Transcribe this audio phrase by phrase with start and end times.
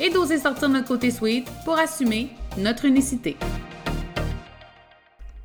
[0.00, 3.36] et d'oser sortir notre côté sweet pour assumer notre unicité.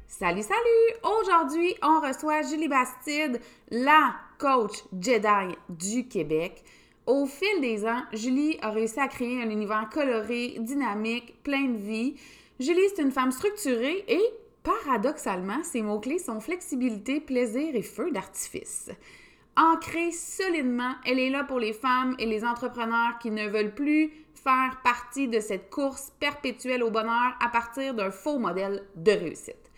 [0.08, 1.20] Salut, salut!
[1.22, 6.64] Aujourd'hui, on reçoit Julie Bastide, la coach Jedi du Québec.
[7.06, 11.78] Au fil des ans, Julie a réussi à créer un univers coloré, dynamique, plein de
[11.78, 12.16] vie.
[12.60, 14.22] Julie, c'est une femme structurée et,
[14.64, 18.90] paradoxalement, ses mots-clés sont flexibilité, plaisir et feu d'artifice.
[19.58, 24.12] Ancrée solidement, elle est là pour les femmes et les entrepreneurs qui ne veulent plus
[24.44, 29.72] faire partie de cette course perpétuelle au bonheur à partir d'un faux modèle de réussite.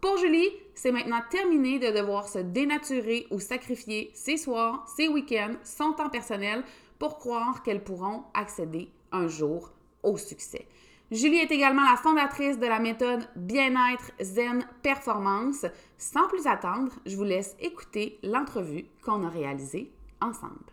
[0.00, 5.56] Pour Julie, c'est maintenant terminé de devoir se dénaturer ou sacrifier ses soirs, ses week-ends,
[5.64, 6.62] son temps personnel
[6.98, 10.66] pour croire qu'elles pourront accéder un jour au succès.
[11.10, 15.64] Julie est également la fondatrice de la méthode Bien-être Zen Performance.
[15.98, 20.72] Sans plus attendre, je vous laisse écouter l'entrevue qu'on a réalisée ensemble.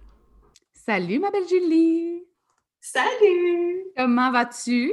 [0.74, 2.33] Salut ma belle Julie!
[2.86, 3.86] Salut!
[3.96, 4.92] Comment vas-tu?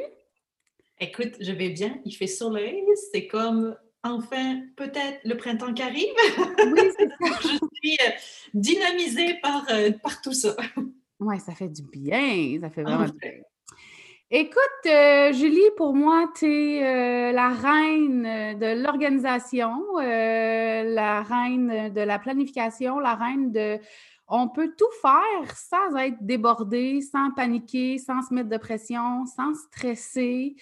[1.01, 1.99] Écoute, je vais bien.
[2.05, 2.85] Il fait soleil.
[3.11, 6.15] C'est comme enfin peut-être le printemps qui arrive.
[6.73, 7.17] Oui, c'est ça.
[7.43, 8.11] je suis euh,
[8.55, 10.55] dynamisée par, euh, par tout ça.
[11.19, 12.61] Oui, ça fait du bien.
[12.61, 13.33] Ça fait vraiment du bien.
[14.31, 22.21] Écoute, euh, Julie, pour moi, tu es la reine de l'organisation, la reine de la
[22.21, 23.81] planification, la reine de
[24.31, 29.55] on peut tout faire sans être débordé, sans paniquer, sans se mettre de pression, sans
[29.55, 30.57] stresser.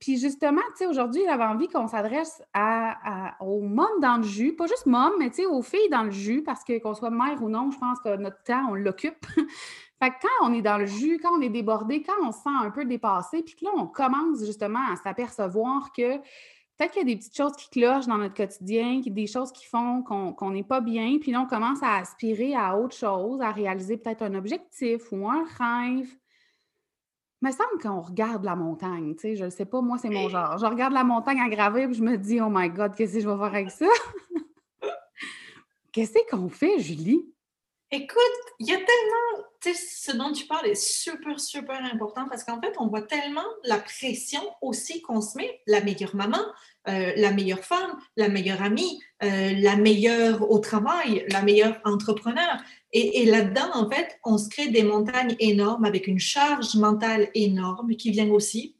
[0.00, 4.56] puis justement, tu sais, aujourd'hui, j'avais envie qu'on s'adresse à, aux mômes dans le jus,
[4.56, 7.10] pas juste mômes, mais tu sais, aux filles dans le jus, parce que qu'on soit
[7.10, 9.24] mère ou non, je pense que notre temps, on l'occupe.
[10.02, 12.40] fait que quand on est dans le jus, quand on est débordé, quand on se
[12.40, 16.18] sent un peu dépassé, puis que là, on commence justement à s'apercevoir que
[16.76, 19.66] peut-être qu'il y a des petites choses qui clochent dans notre quotidien, des choses qui
[19.66, 23.50] font qu'on n'est pas bien, puis là, on commence à aspirer à autre chose, à
[23.50, 26.08] réaliser peut-être un objectif ou un rêve.
[27.42, 30.08] Il me semble qu'on regarde la montagne, tu sais, je ne sais pas, moi, c'est
[30.08, 30.58] mon genre.
[30.58, 33.20] Je regarde la montagne à gravir, puis je me dis, oh my God, qu'est-ce que
[33.20, 33.86] je vais faire avec ça?
[35.92, 37.24] qu'est-ce qu'on fait, Julie?
[37.92, 38.18] Écoute,
[38.58, 42.42] il y a tellement, tu sais, ce dont tu parles est super, super important parce
[42.42, 46.40] qu'en fait, on voit tellement la pression aussi qu'on se met, la meilleure maman,
[46.88, 52.60] euh, la meilleure femme, la meilleure amie, euh, la meilleure au travail, la meilleure entrepreneur.
[52.92, 57.94] Et, là-dedans, en fait, on se crée des montagnes énormes avec une charge mentale énorme
[57.94, 58.76] qui vient aussi.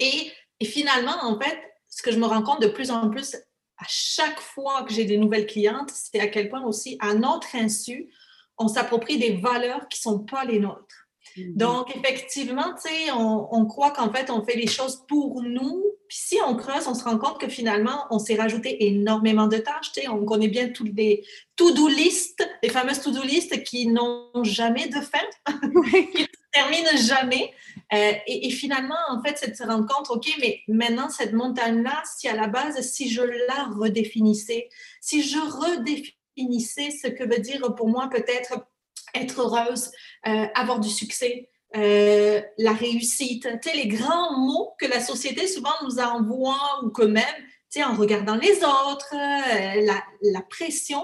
[0.00, 0.30] Et,
[0.60, 3.36] et finalement, en fait, ce que je me rends compte de plus en plus
[3.78, 7.54] à chaque fois que j'ai des nouvelles clientes, c'est à quel point aussi, à notre
[7.54, 8.10] insu,
[8.58, 11.08] on s'approprie des valeurs qui ne sont pas les nôtres.
[11.36, 11.54] Mhm.
[11.54, 12.74] Donc, effectivement,
[13.14, 15.84] on, on croit qu'en fait, on fait les choses pour nous.
[16.08, 19.58] Puis si on creuse, on se rend compte que finalement, on s'est rajouté énormément de
[19.58, 19.92] tâches.
[20.08, 21.24] On connaît bien toutes les
[21.54, 25.18] to-do list, les fameuses to-do list qui n'ont jamais de fin,
[25.92, 27.52] qui ne terminent jamais.
[27.94, 32.46] Euh, et, finalement, en fait, c'est de OK, mais maintenant, cette montagne-là, si à la
[32.46, 34.68] base, si je la redéfinissais,
[35.00, 38.66] si je redéfinissais ce que veut dire pour moi peut-être
[39.14, 39.90] être heureuse,
[40.26, 45.46] euh, avoir du succès, euh, la réussite, tu sais, les grands mots que la société
[45.46, 47.24] souvent nous envoie ou que même,
[47.70, 51.02] tu sais, en regardant les autres, la, pression,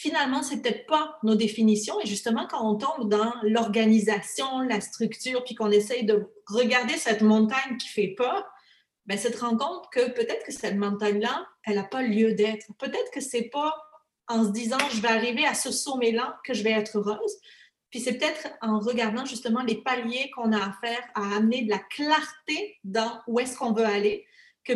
[0.00, 2.00] finalement, c'est peut-être pas nos définitions.
[2.00, 7.20] Et justement, quand on tombe dans l'organisation, la structure, puis qu'on essaye de regarder cette
[7.20, 8.50] montagne qui fait peur,
[9.04, 12.66] ben, c'est de rendre compte que peut-être que cette montagne-là, elle n'a pas lieu d'être.
[12.78, 13.74] Peut-être que c'est pas
[14.26, 17.36] en se disant, je vais arriver à ce sommet-là, que je vais être heureuse.
[17.90, 21.70] Puis c'est peut-être en regardant justement les paliers qu'on a à faire, à amener de
[21.70, 24.24] la clarté dans où est-ce qu'on veut aller,
[24.64, 24.72] que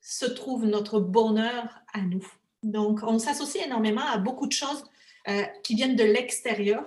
[0.00, 2.24] se trouve notre bonheur à nous.
[2.66, 4.84] Donc, on s'associe énormément à beaucoup de choses
[5.28, 6.84] euh, qui viennent de l'extérieur.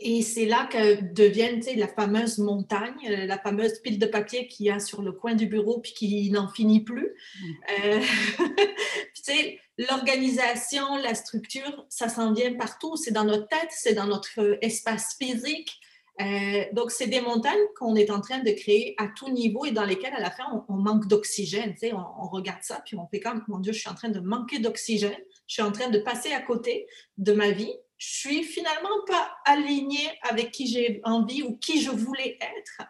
[0.00, 4.66] Et c'est là que deviennent la fameuse montagne, euh, la fameuse pile de papier qu'il
[4.66, 7.14] y a sur le coin du bureau puis qui n'en finit plus.
[7.40, 7.52] Mm.
[7.84, 8.00] Euh,
[9.78, 12.96] l'organisation, la structure, ça s'en vient partout.
[12.96, 15.80] C'est dans notre tête, c'est dans notre espace physique.
[16.20, 19.70] Euh, donc, c'est des montagnes qu'on est en train de créer à tout niveau et
[19.70, 21.72] dans lesquelles, à la fin, on, manque d'oxygène.
[21.74, 24.08] Tu sais, on, regarde ça, puis on fait comme, mon Dieu, je suis en train
[24.08, 25.18] de manquer d'oxygène.
[25.46, 26.86] Je suis en train de passer à côté
[27.18, 31.90] de ma vie je suis finalement pas alignée avec qui j'ai envie ou qui je
[31.90, 32.88] voulais être.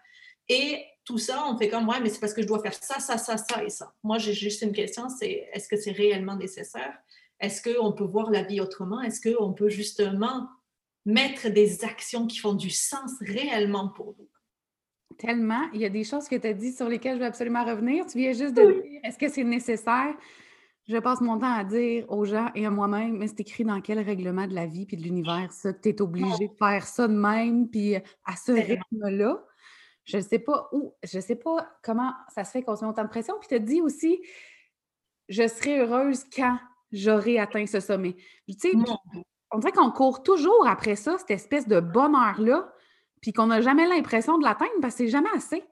[0.49, 2.99] Et tout ça, on fait comme, ouais, mais c'est parce que je dois faire ça,
[2.99, 3.93] ça, ça, ça et ça.
[4.02, 6.93] Moi, j'ai juste une question, c'est est-ce que c'est réellement nécessaire?
[7.38, 9.00] Est-ce qu'on peut voir la vie autrement?
[9.02, 10.49] Est-ce qu'on peut justement
[11.06, 14.29] mettre des actions qui font du sens réellement pour nous?
[15.17, 15.70] Tellement.
[15.73, 18.05] Il y a des choses que tu as dit sur lesquelles je veux absolument revenir.
[18.05, 20.14] Tu viens juste de dire, est-ce que c'est nécessaire?
[20.88, 23.81] Je passe mon temps à dire aux gens et à moi-même, mais c'est écrit dans
[23.81, 26.87] quel règlement de la vie puis de l'univers, ça, que tu es obligé de faire
[26.87, 29.43] ça de même, puis à ce rythme-là.
[30.05, 32.85] Je ne sais pas où, je ne sais pas comment ça se fait qu'on se
[32.85, 33.35] met autant de pression.
[33.41, 34.20] Puis tu te dis aussi,
[35.29, 36.56] je serai heureuse quand
[36.93, 38.14] j'aurai atteint ce sommet.
[38.49, 38.73] Tu sais,
[39.52, 42.72] on dirait qu'on court toujours après ça, cette espèce de bonheur-là,
[43.20, 45.64] puis qu'on n'a jamais l'impression de l'atteindre parce que c'est jamais assez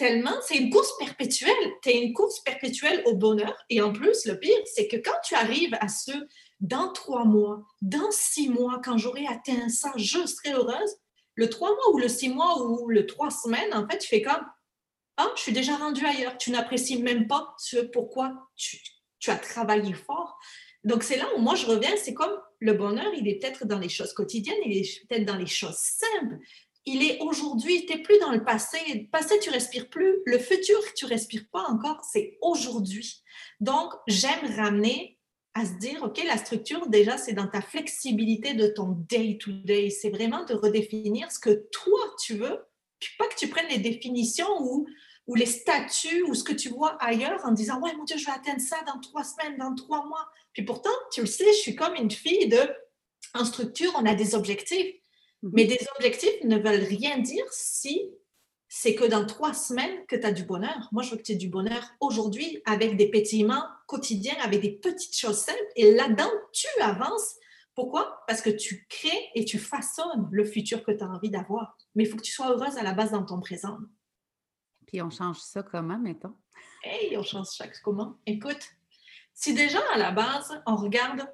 [0.00, 1.72] tellement, c'est une course perpétuelle.
[1.82, 3.54] Tu es une course perpétuelle au bonheur.
[3.68, 6.12] Et en plus, le pire, c'est que quand tu arrives à ce
[6.60, 10.96] dans trois mois, dans six mois, quand j'aurai atteint ça, je serai heureuse,
[11.34, 14.22] le trois mois ou le six mois ou le trois semaines, en fait, tu fais
[14.22, 14.42] comme
[15.18, 16.38] Ah, je suis déjà rendu ailleurs.
[16.38, 20.38] Tu n'apprécies même pas ce pourquoi tu as travaillé fort.
[20.84, 23.78] Donc, c'est là où moi je reviens, c'est comme le bonheur, il est peut-être dans
[23.78, 26.38] les choses quotidiennes, il est peut-être dans les choses simples
[26.86, 28.78] il est aujourd'hui, tu n'es plus dans le passé.
[28.92, 30.18] Le passé, tu respires plus.
[30.26, 32.02] Le futur, tu respires pas encore.
[32.10, 33.22] C'est aujourd'hui.
[33.60, 35.18] Donc, j'aime ramener
[35.54, 39.90] à se dire, OK, la structure, déjà, c'est dans ta flexibilité de ton day-to-day.
[39.90, 42.58] C'est vraiment de redéfinir ce que toi, tu veux,
[42.98, 44.86] puis pas que tu prennes les définitions ou,
[45.30, 48.26] ou les statuts ou ce que tu vois ailleurs en disant, ouais, mon Dieu, je
[48.26, 50.28] vais atteindre ça dans trois semaines, dans trois mois.
[50.52, 52.58] Puis pourtant, tu le sais, je suis comme une fille de,
[53.34, 54.92] en structure, on a des objectifs.
[55.44, 55.50] Mhm.
[55.54, 58.10] Mais des objectifs ne veulent rien dire si
[58.68, 60.88] c'est que dans trois semaines que tu as du bonheur.
[60.90, 64.72] Moi, je veux que tu aies du bonheur aujourd'hui avec des pétillements quotidiens, avec des
[64.72, 65.58] petites choses simples.
[65.76, 67.36] Et là-dedans, tu avances.
[67.76, 68.24] Pourquoi?
[68.26, 71.78] Parce que tu crées et tu façonnes le futur que tu as envie d'avoir.
[71.94, 73.78] Mais il faut que tu sois heureuse à la base dans ton présent.
[74.90, 76.34] Puis on change ça comment, mettons?
[76.82, 78.16] Hey, on change ça comment?
[78.26, 78.62] Écoute,
[79.32, 81.26] si déjà à la base, on regarde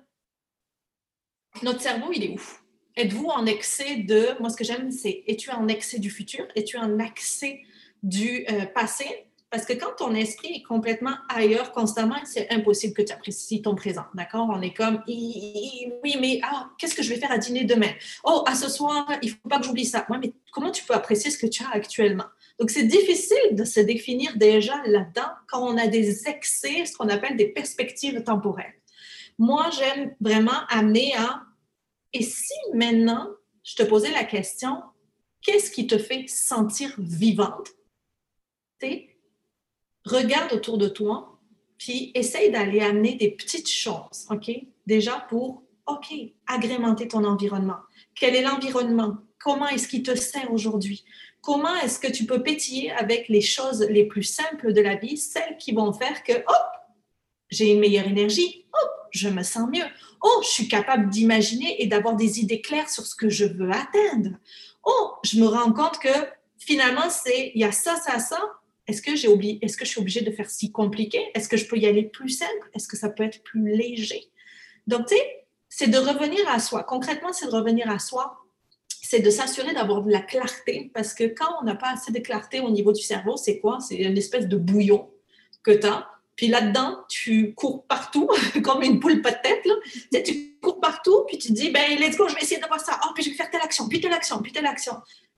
[1.62, 2.62] notre cerveau, il est ouf
[2.96, 6.78] êtes-vous en excès de, moi ce que j'aime, c'est es-tu en excès du futur, es-tu
[6.78, 7.60] en excès
[8.02, 9.06] du euh, passé?
[9.50, 13.76] Parce que quand ton esprit est complètement ailleurs constamment, c'est impossible que tu apprécies ton
[13.76, 14.04] présent.
[14.12, 14.48] D'accord?
[14.50, 17.92] On est comme, oui, mais ah, qu'est-ce que je vais faire à dîner demain?
[18.24, 20.04] Oh, à ce soir, il ne faut pas que j'oublie ça.
[20.10, 22.24] Ouais, mais comment tu peux apprécier ce que tu as actuellement?
[22.58, 27.08] Donc, c'est difficile de se définir déjà là-dedans quand on a des excès, ce qu'on
[27.08, 28.74] appelle des perspectives temporelles.
[29.38, 31.42] Moi, j'aime vraiment amener à
[32.12, 33.28] et si maintenant,
[33.62, 34.82] je te posais la question,
[35.42, 37.68] qu'est-ce qui te fait sentir vivante?
[40.04, 41.38] regarde autour de toi,
[41.78, 44.50] puis essaye d'aller amener des petites choses, OK?
[44.86, 46.12] Déjà pour, OK,
[46.46, 47.78] agrémenter ton environnement.
[48.14, 49.18] Quel est l'environnement?
[49.38, 51.04] Comment est-ce qu'il te sert aujourd'hui?
[51.46, 55.16] Comment est-ce que tu peux pétiller avec les choses les plus simples de la vie,
[55.16, 56.66] celles qui vont faire que, hop,
[57.50, 59.84] j'ai une meilleure énergie, hop, je me sens mieux.
[60.24, 63.70] Oh, je suis capable d'imaginer et d'avoir des idées claires sur ce que je veux
[63.70, 64.30] atteindre.
[64.84, 66.08] Oh, je me rends compte que
[66.58, 68.40] finalement, c'est il y a ça, ça, ça.
[68.88, 71.30] Est-ce que est-ce que je suis obligée de faire si compliqué?
[71.36, 72.70] Est-ce que je peux y aller plus simple?
[72.74, 74.32] Est-ce que ça peut être plus léger?
[74.88, 76.82] Donc, tu sais, c'est de revenir à soi.
[76.82, 78.45] Concrètement, c'est de revenir à soi.
[79.08, 82.18] C'est de s'assurer d'avoir de la clarté parce que quand on n'a pas assez de
[82.18, 83.78] clarté au niveau du cerveau, c'est quoi?
[83.80, 85.08] C'est une espèce de bouillon
[85.62, 88.28] que tu as puis là-dedans, tu cours partout,
[88.62, 89.64] comme une poule pas de tête.
[89.64, 90.20] Là.
[90.22, 93.00] Tu, cours partout, puis tu dis, ben, let's go, je vais essayer d'avoir ça.
[93.04, 94.94] Oh, puis je vais faire telle action, puis telle action, puis telle action.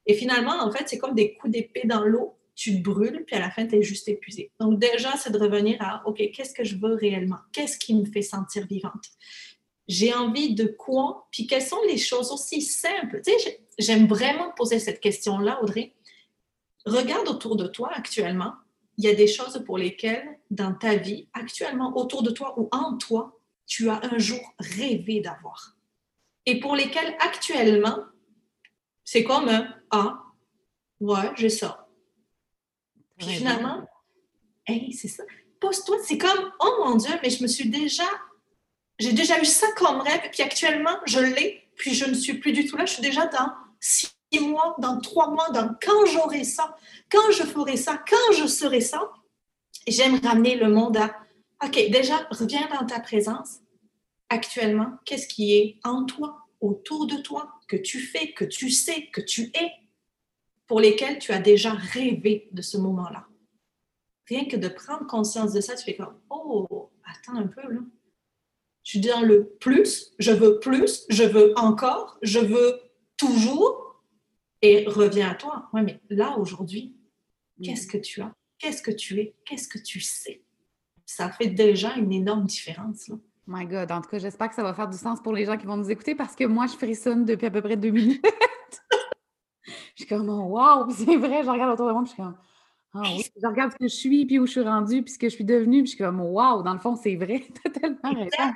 [0.07, 2.35] Et finalement, en fait, c'est comme des coups d'épée dans l'eau.
[2.57, 4.51] Tu te brûles, puis à la fin, tu es juste épuisé.
[4.59, 7.39] Donc, déjà, c'est de revenir à, OK, qu'est-ce que je veux réellement?
[7.53, 9.05] Qu'est-ce qui me fait sentir vivante?
[9.88, 11.26] J'ai envie de quoi?
[11.33, 13.23] Puis quelles sont les choses aussi simples?
[13.25, 15.95] Tu sais, j'aime vraiment poser cette question-là, Audrey.
[16.85, 18.52] Regarde autour de toi actuellement
[18.99, 22.68] il y a des choses pour lesquelles, dans ta vie, actuellement, autour de toi ou
[22.73, 25.76] en toi, tu as un jour rêvé d'avoir.
[26.45, 27.99] Et pour lesquelles, actuellement,
[29.04, 30.25] c'est comme un Ah,
[31.00, 31.88] ouais, j'ai ça.
[33.16, 33.88] Puis finalement,
[34.66, 35.23] hey, c'est ça.
[35.61, 38.04] Pose-toi, c'est comme Oh mon Dieu, mais je me suis déjà.
[38.99, 42.52] J'ai déjà eu ça comme rêve, puis actuellement, je l'ai, puis je ne suis plus
[42.52, 42.85] du tout là.
[42.87, 46.76] Je suis déjà dans six mois, dans trois mois, dans quand j'aurai ça
[47.11, 49.11] quand je ferai ça, quand je serai ça,
[49.87, 51.17] j'aime ramener le monde à,
[51.64, 53.59] OK, déjà, reviens dans ta présence.
[54.28, 59.09] Actuellement, qu'est-ce qui est en toi, autour de toi, que tu fais, que tu sais,
[59.12, 59.73] que tu es,
[60.67, 63.26] pour lesquels tu as déjà rêvé de ce moment-là?
[64.26, 67.81] Rien que de prendre conscience de ça, tu fais comme, oh, attends un peu, là.
[68.88, 72.80] Je suis dans le plus, je veux plus, je veux encore, je veux
[73.18, 74.02] toujours.
[74.62, 75.68] Et reviens à toi.
[75.75, 76.97] Oui, mais là, aujourd'hui,
[77.62, 78.33] qu'est-ce que tu as?
[78.59, 79.35] Qu'est-ce que tu es?
[79.45, 80.42] Qu'est-ce que tu sais?
[81.04, 83.09] Ça fait déjà une énorme différence.
[83.09, 83.16] Là.
[83.47, 85.59] My God, en tout cas, j'espère que ça va faire du sens pour les gens
[85.59, 88.25] qui vont nous écouter parce que moi, je frissonne depuis à peu près deux minutes.
[89.66, 92.38] je suis comme, oh, wow, c'est vrai, je regarde autour de moi, je suis comme,
[92.95, 95.18] ah oui, je regarde ce que je suis, puis où je suis rendue, puis ce
[95.18, 97.68] que je suis devenue, puis je suis comme, wow, dans le fond, c'est vrai, t'as
[97.68, 98.54] tellement raison.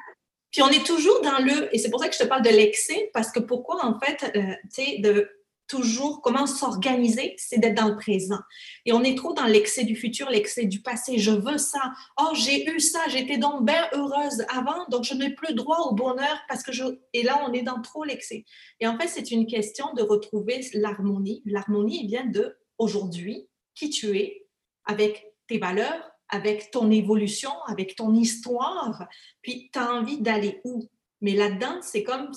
[0.52, 2.50] Puis on est toujours dans le, et c'est pour ça que je te parle de
[2.50, 5.28] l'excès, parce que pourquoi, en fait, euh, tu sais, de
[5.72, 8.40] toujours comment s'organiser, c'est d'être dans le présent.
[8.84, 11.16] Et on est trop dans l'excès du futur, l'excès du passé.
[11.18, 11.80] Je veux ça.
[12.20, 13.00] Oh, j'ai eu ça.
[13.08, 16.84] J'étais donc bien heureuse avant, donc je n'ai plus droit au bonheur parce que je.
[17.14, 18.44] Et là, on est dans trop l'excès.
[18.80, 21.42] Et en fait, c'est une question de retrouver l'harmonie.
[21.46, 24.46] L'harmonie vient de aujourd'hui, qui tu es,
[24.84, 29.06] avec tes valeurs, avec ton évolution, avec ton histoire.
[29.42, 30.88] Puis, tu as envie d'aller où?
[31.20, 32.32] Mais là-dedans, c'est comme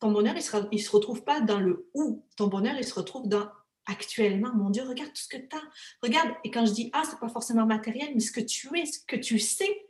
[0.00, 2.24] ton bonheur, il ne se, retrouve pas dans le où.
[2.36, 3.48] Ton bonheur, il se retrouve dans
[3.86, 4.52] actuellement.
[4.54, 5.62] Mon Dieu, regarde tout ce que tu as.
[6.02, 8.86] Regarde, et quand je dis ah, c'est pas forcément matériel, mais ce que tu es,
[8.86, 9.86] ce que tu sais,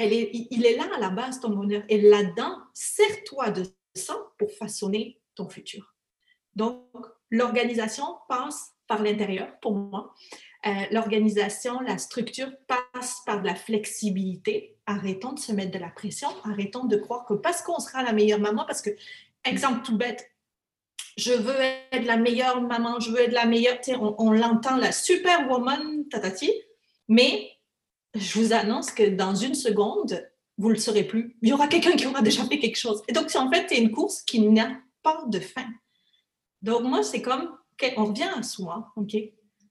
[0.00, 1.84] il est là à la base, ton bonheur.
[1.88, 5.94] Et là-dedans, sers-toi de ça pour façonner ton futur.
[6.56, 10.14] Donc, l'organisation passe par l'intérieur, pour moi.
[10.64, 14.76] Euh, l'organisation, la structure passe par de la flexibilité.
[14.86, 16.28] Arrêtons de se mettre de la pression.
[16.44, 18.90] Arrêtons de croire que parce qu'on sera la meilleure maman, parce que,
[19.44, 20.30] exemple tout bête,
[21.16, 23.78] je veux être la meilleure maman, je veux être la meilleure,
[24.18, 26.50] on, l'entend, la superwoman, tatati,
[27.08, 27.50] mais
[28.14, 30.28] je vous annonce que dans une seconde,
[30.58, 31.36] vous ne le serez plus.
[31.42, 33.02] Il y aura quelqu'un qui aura déjà fait quelque chose.
[33.08, 35.66] Et donc, en fait, c'est une course qui n'a pas de fin.
[36.62, 37.50] Donc, moi, c'est comme,
[37.96, 39.16] on revient à soi, OK?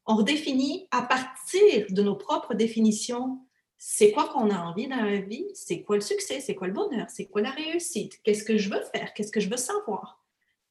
[0.05, 3.39] On redéfinit à partir de nos propres définitions
[3.83, 6.73] c'est quoi qu'on a envie dans la vie, c'est quoi le succès, c'est quoi le
[6.73, 10.21] bonheur, c'est quoi la réussite, qu'est-ce que je veux faire, qu'est-ce que je veux savoir?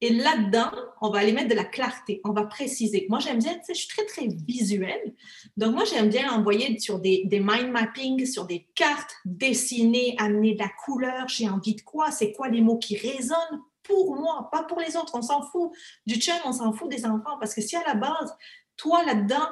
[0.00, 0.70] Et là-dedans,
[1.02, 3.06] on va aller mettre de la clarté, on va préciser.
[3.10, 5.12] Moi, j'aime bien, tu sais, je suis très, très visuelle.
[5.56, 10.60] Donc, moi, j'aime bien envoyer sur des, mind mapping, sur des cartes, dessiner, amener de
[10.60, 11.26] la couleur.
[11.26, 12.12] J'ai envie de quoi?
[12.12, 15.16] C'est quoi les mots qui résonnent pour moi, pas pour les autres?
[15.16, 15.72] On s'en fout
[16.06, 17.36] du chum, on s'en fout des enfants.
[17.38, 18.34] Parce que si à la base,
[18.80, 19.48] toi là-dedans,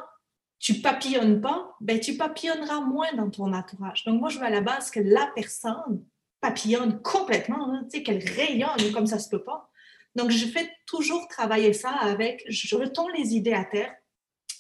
[0.58, 4.04] tu papillonnes pas, ben tu papillonneras moins dans ton entourage.
[4.04, 6.02] Donc moi, je veux à la base que la personne
[6.40, 9.70] papillonne complètement, hein, tu sais, qu'elle rayonne comme ça se peut pas.
[10.14, 13.94] Donc je fais toujours travailler ça avec, je retourne les idées à terre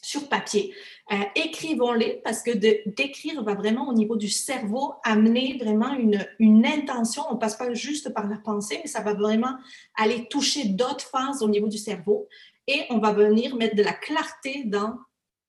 [0.02, 0.74] sur papier.
[1.12, 6.64] Euh, écrivons-les parce que d'écrire va vraiment au niveau du cerveau amener vraiment une, une
[6.64, 7.24] intention.
[7.30, 9.56] On ne passe pas juste par la pensée, mais ça va vraiment
[9.96, 12.28] aller toucher d'autres phases au niveau du cerveau
[12.68, 14.98] et on va venir mettre de la clarté dans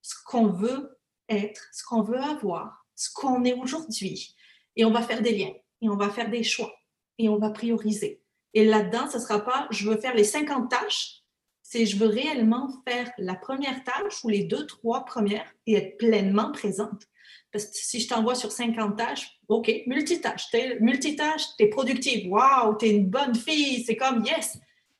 [0.01, 0.97] ce qu'on veut
[1.27, 4.35] être, ce qu'on veut avoir, ce qu'on est aujourd'hui.
[4.75, 6.73] Et on va faire des liens, et on va faire des choix,
[7.17, 8.21] et on va prioriser.
[8.53, 11.21] Et là-dedans, ce ne sera pas je veux faire les 50 tâches,
[11.61, 15.97] c'est je veux réellement faire la première tâche ou les deux, trois premières et être
[15.97, 17.03] pleinement présente.
[17.51, 22.31] Parce que si je t'envoie sur 50 tâches, OK, multitâche, es multitâche, tu es productive,
[22.31, 24.57] waouh, tu es une bonne fille, c'est comme yes.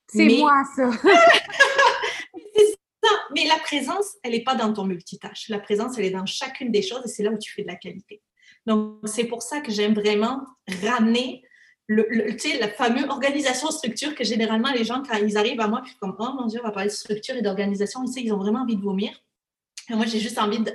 [0.07, 0.89] C'est moi ça.
[3.35, 5.49] Mais la présence, elle n'est pas dans ton multitâche.
[5.49, 7.67] La présence, elle est dans chacune des choses et c'est là où tu fais de
[7.67, 8.21] la qualité.
[8.65, 10.41] Donc, c'est pour ça que j'aime vraiment
[10.83, 11.43] ramener
[11.87, 12.05] le,
[12.59, 16.33] la fameuse organisation-structure que généralement les gens, quand ils arrivent à moi, puis comme, oh
[16.39, 18.81] mon Dieu, on va parler de structure et d'organisation, ils, ils ont vraiment envie de
[18.81, 19.11] vomir.
[19.89, 20.71] Et moi, j'ai juste envie de,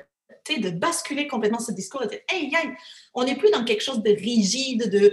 [0.60, 2.70] de basculer complètement ce discours et de dire, hey, hey,
[3.14, 5.10] on n'est plus dans quelque chose de rigide, de 1,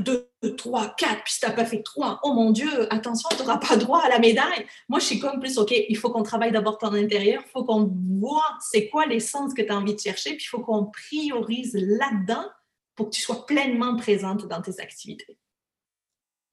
[0.00, 3.42] 2, 3, 4, puis si tu n'as pas fait 3, oh mon Dieu, attention, tu
[3.42, 4.66] n'auras pas droit à la médaille.
[4.88, 7.64] Moi, je suis comme plus, OK, il faut qu'on travaille d'abord ton intérieur, il faut
[7.64, 10.86] qu'on voit c'est quoi l'essence que tu as envie de chercher, puis il faut qu'on
[10.86, 12.46] priorise là-dedans
[12.94, 15.38] pour que tu sois pleinement présente dans tes activités.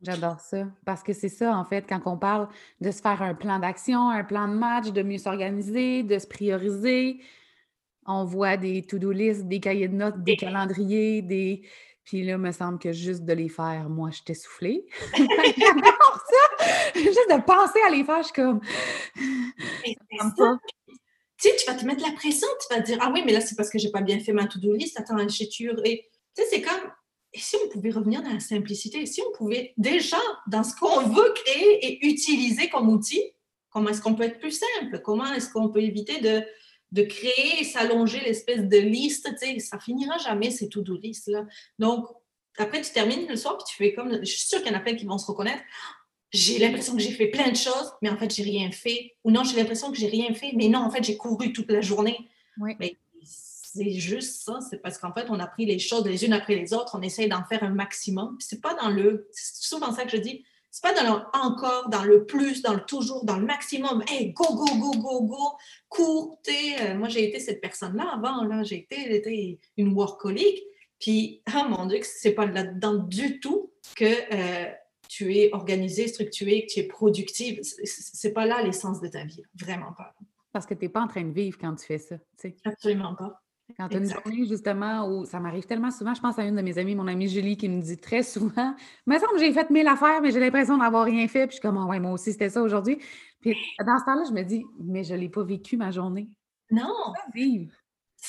[0.02, 2.50] J'adore ça, parce que c'est ça, en fait, quand on parle
[2.82, 6.28] de se faire un plan d'action, un plan de match, de mieux s'organiser, de se
[6.28, 7.22] prioriser,
[8.06, 11.64] on voit des to-do list, des cahiers de notes, des calendriers, des
[12.06, 14.86] puis là, il me semble que juste de les faire, moi, je t'ai soufflé.
[15.18, 16.94] J'adore ça!
[16.94, 18.62] Juste de penser à les faire, je suis comme.
[21.38, 23.34] Tu sais, tu vas te mettre la pression, tu vas te dire Ah oui, mais
[23.34, 25.82] là, c'est parce que j'ai pas bien fait ma to-do list, attends, l'écriture.
[25.84, 26.92] Et tu sais, c'est comme.
[27.34, 30.76] Et si on pouvait revenir dans la simplicité, et si on pouvait déjà, dans ce
[30.76, 33.22] qu'on veut créer et utiliser comme outil,
[33.72, 35.02] comment est-ce qu'on peut être plus simple?
[35.04, 36.44] Comment est-ce qu'on peut éviter de
[36.92, 41.28] de créer et s'allonger l'espèce de liste, tu sais, ça finira jamais ces to-do list
[41.28, 41.46] là.
[41.80, 42.08] Donc,
[42.58, 44.78] après, tu termines le soir, puis tu fais comme, je suis sûre qu'il y en
[44.78, 45.62] a plein qui vont se reconnaître.
[46.32, 49.16] J'ai l'impression que j'ai fait plein de choses, mais en fait, j'ai rien fait.
[49.24, 51.72] Ou non, j'ai l'impression que j'ai rien fait, mais non, en fait, j'ai couru toute
[51.72, 52.18] la journée.
[52.60, 52.76] Oui.
[52.80, 54.60] Mais c'est juste ça.
[54.70, 57.02] C'est parce qu'en fait, on a pris les choses les unes après les autres, on
[57.02, 58.38] essaye d'en faire un maximum.
[58.40, 59.28] c'est pas dans le.
[59.32, 60.46] C'est souvent ça que je dis.
[60.76, 64.04] C'est pas dans le encore, dans le plus, dans le toujours, dans le maximum.
[64.10, 66.42] Hey, go, go, go, go, go, cours.
[66.50, 68.44] Euh, moi, j'ai été cette personne-là avant.
[68.44, 70.62] Là, j'ai été, été, une workaholic.
[71.00, 74.70] Puis, oh mon Dieu, c'est pas là-dedans du tout que euh,
[75.08, 77.62] tu es organisé, structuré, que tu es productive.
[77.64, 79.44] C'est pas là l'essence de ta vie.
[79.58, 80.14] Vraiment pas.
[80.52, 82.18] Parce que tu n'es pas en train de vivre quand tu fais ça.
[82.66, 83.45] Absolument pas.
[83.78, 86.56] Quand tu as une journée, justement, où ça m'arrive tellement souvent, je pense à une
[86.56, 88.76] de mes amies, mon amie Julie, qui me dit très souvent
[89.08, 91.48] Me semble que j'ai fait mille affaires, mais j'ai l'impression d'avoir rien fait.
[91.48, 93.00] Puis je suis comme, ah ouais, moi aussi, c'était ça aujourd'hui.
[93.42, 96.30] Puis dans ce temps-là, je me dis Mais je ne l'ai pas vécu ma journée.
[96.72, 97.14] Non.
[97.34, 97.72] vivre.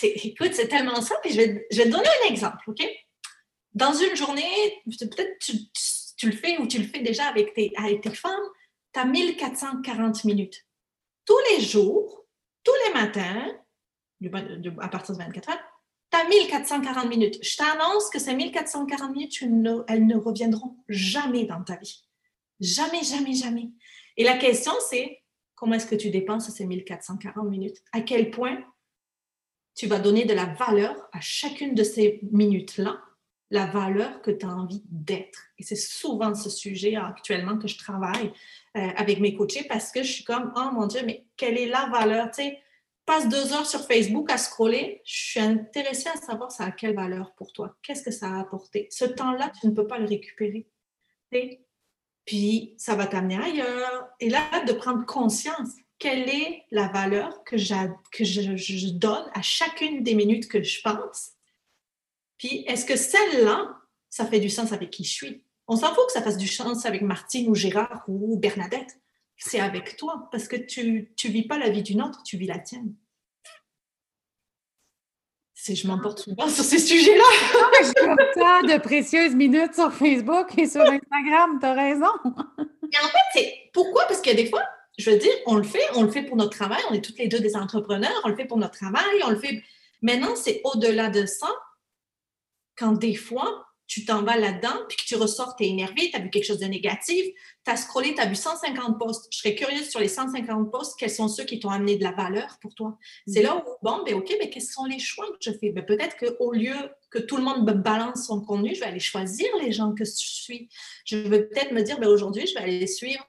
[0.02, 1.16] Écoute, c'est tellement ça.
[1.22, 2.84] Puis je vais, je vais, te donner un exemple, OK?
[3.72, 5.52] Dans une journée, peut-être tu,
[6.16, 8.32] tu, le fais ou tu le fais déjà avec tes, avec tes femmes,
[8.92, 10.66] tu as 1440 minutes
[11.26, 12.24] tous les jours,
[12.62, 13.52] tous les matins,
[14.80, 15.58] à partir de 24 heures,
[16.10, 17.38] tu as 1440 minutes.
[17.42, 19.42] Je t'annonce que ces 1440 minutes,
[19.88, 22.04] elles ne reviendront jamais dans ta vie.
[22.60, 23.70] Jamais, jamais, jamais.
[24.16, 25.22] Et la question, c'est
[25.54, 27.82] comment est-ce que tu dépenses ces 1440 minutes?
[27.92, 28.58] À quel point
[29.74, 32.98] tu vas donner de la valeur à chacune de ces minutes-là,
[33.50, 35.40] la valeur que tu as envie d'être?
[35.58, 38.32] Et c'est souvent ce sujet actuellement que je travaille
[38.76, 41.66] euh, avec mes coachés parce que je suis comme, oh mon Dieu, mais quelle est
[41.66, 42.30] la valeur?
[42.30, 42.62] Tu sais,
[43.06, 46.94] passe deux heures sur Facebook à scroller, je suis intéressée à savoir ça a quelle
[46.94, 47.76] valeur pour toi.
[47.82, 48.88] Qu'est-ce que ça a apporté?
[48.90, 50.68] Ce temps-là, tu ne peux pas le récupérer.
[52.24, 54.08] Puis, ça va t'amener ailleurs.
[54.20, 60.14] Et là, de prendre conscience, quelle est la valeur que, je donne à chacune des
[60.14, 61.30] minutes que je pense?
[62.38, 63.76] Puis, est-ce que celle-là,
[64.10, 65.44] ça fait du sens avec qui je suis?
[65.68, 69.00] On s'en fout que ça fasse du sens avec Martine ou Gérard ou Bernadette.
[69.38, 72.46] C'est avec toi, parce que tu ne vis pas la vie d'une autre, tu vis
[72.46, 72.94] la tienne.
[75.54, 77.24] Si je m'emporte souvent sur ces sujets-là.
[77.82, 82.12] J'ai tant de précieuses minutes sur Facebook et sur Instagram, tu as raison.
[82.92, 84.04] Et en fait, c'est pourquoi?
[84.04, 84.62] Parce que des fois,
[84.96, 87.18] je veux dire, on le fait, on le fait pour notre travail, on est toutes
[87.18, 89.62] les deux des entrepreneurs, on le fait pour notre travail, on le fait.
[90.02, 91.48] Maintenant, c'est au-delà de ça,
[92.76, 96.16] quand des fois, tu t'en vas là-dedans, puis que tu ressors, tu es énervé, tu
[96.16, 97.24] as vu quelque chose de négatif,
[97.64, 99.28] tu as scrollé, tu as vu 150 posts.
[99.30, 102.12] Je serais curieuse sur les 150 posts, quels sont ceux qui t'ont amené de la
[102.12, 102.98] valeur pour toi?
[103.26, 105.70] C'est là où, bon, ben OK, mais quels sont les choix que je fais?
[105.70, 106.74] Ben, peut-être qu'au lieu
[107.10, 110.04] que tout le monde me balance son contenu, je vais aller choisir les gens que
[110.04, 110.68] je suis.
[111.04, 113.26] Je vais peut-être me dire, ben, aujourd'hui, je vais aller suivre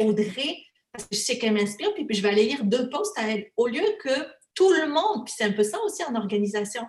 [0.00, 0.56] Audrey,
[0.92, 3.28] parce que je sais qu'elle m'inspire, puis, puis je vais aller lire deux posts à
[3.28, 4.10] elle, au lieu que
[4.54, 6.82] tout le monde, puis c'est un peu ça aussi en organisation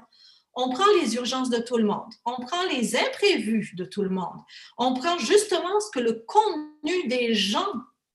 [0.60, 4.10] on prend les urgences de tout le monde, on prend les imprévus de tout le
[4.10, 4.42] monde,
[4.78, 7.72] on prend justement ce que le contenu des gens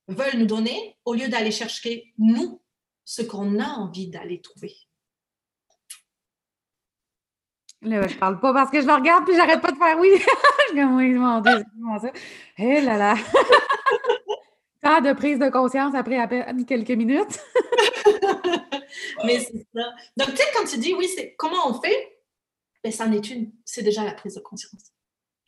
[0.08, 2.60] veulent nous donner au lieu d'aller chercher, nous,
[3.04, 4.74] ce qu'on a envie d'aller trouver.
[7.80, 10.10] Là, je parle pas parce que je le regarde puis j'arrête pas de faire oui.
[10.16, 12.10] je suis comme, oui, mon Dieu, comment ça?
[12.58, 13.14] Hé là là!
[14.80, 17.40] Pas de prise de conscience après à peine quelques minutes.
[19.24, 19.94] Mais c'est ça.
[20.14, 22.13] Donc, tu sais, quand tu dis oui, c'est comment on fait,
[22.84, 23.52] ben.
[23.64, 24.92] C'est déjà la prise de conscience.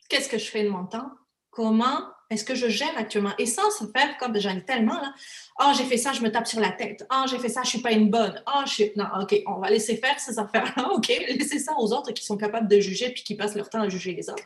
[0.09, 1.11] Qu'est-ce que je fais de mon temps?
[1.49, 3.31] Comment est-ce que je gère actuellement?
[3.37, 5.13] Et sans se faire comme j'en ai tellement, là.
[5.61, 7.05] oh, j'ai fait ça, je me tape sur la tête.
[7.11, 8.43] oh, j'ai fait ça, je suis pas une bonne.
[8.47, 8.91] oh, je suis.
[8.95, 10.89] Non, OK, on va laisser faire ces affaires-là.
[10.93, 13.81] OK, laissez ça aux autres qui sont capables de juger puis qui passent leur temps
[13.81, 14.43] à juger les autres.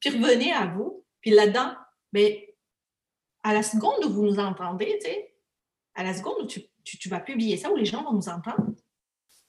[0.00, 1.04] Puis revenez à vous.
[1.20, 1.74] Puis là-dedans,
[2.12, 2.34] ben,
[3.42, 5.34] à la seconde où vous nous entendez, tu sais,
[5.94, 8.74] à la seconde où tu, tu vas publier ça, où les gens vont nous entendre,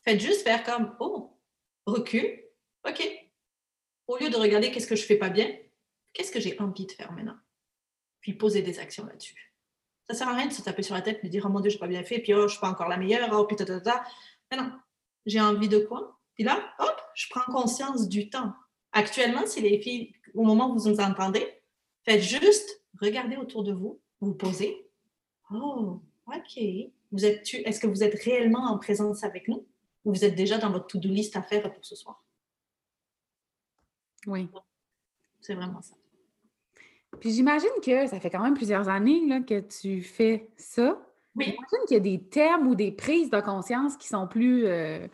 [0.04, 1.38] faites juste faire comme, oh,
[1.86, 2.41] recule,
[2.88, 3.30] OK.
[4.08, 5.56] Au lieu de regarder qu'est-ce que je fais pas bien,
[6.14, 7.38] qu'est-ce que j'ai envie de faire maintenant?
[8.20, 9.54] Puis poser des actions là-dessus.
[10.10, 11.70] Ça sert à rien de se taper sur la tête, de dire, oh mon Dieu,
[11.70, 13.56] je n'ai pas bien fait, puis oh, je suis pas encore la meilleure, oh, puis
[13.56, 13.66] ta,
[14.52, 14.72] Mais non,
[15.26, 16.20] j'ai envie de quoi?
[16.36, 18.54] Puis là, hop, je prends conscience du temps.
[18.92, 21.48] Actuellement, si les filles, au moment où vous nous entendez,
[22.04, 24.90] faites juste regarder autour de vous, vous posez.
[25.54, 26.58] Oh, OK.
[26.58, 29.68] Est-ce que vous êtes réellement en présence avec nous?
[30.04, 32.24] Ou vous êtes déjà dans votre to-do list à faire pour ce soir?
[34.28, 34.50] Oui.
[35.40, 35.96] C'est vraiment ça.
[37.20, 41.02] Puis j'imagine que ça fait quand même plusieurs années là, que tu fais ça.
[41.36, 41.46] Oui.
[41.46, 45.08] J'imagine qu'il y a des termes ou des prises de conscience qui sont plus, euh,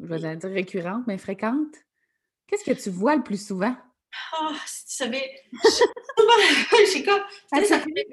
[0.00, 1.76] je vais dire récurrentes, mais fréquentes.
[2.46, 3.74] Qu'est-ce que tu vois le plus souvent?
[4.32, 5.42] Ah, si tu savais.
[6.92, 7.22] J'ai comme.
[7.50, 8.06] Ça fait,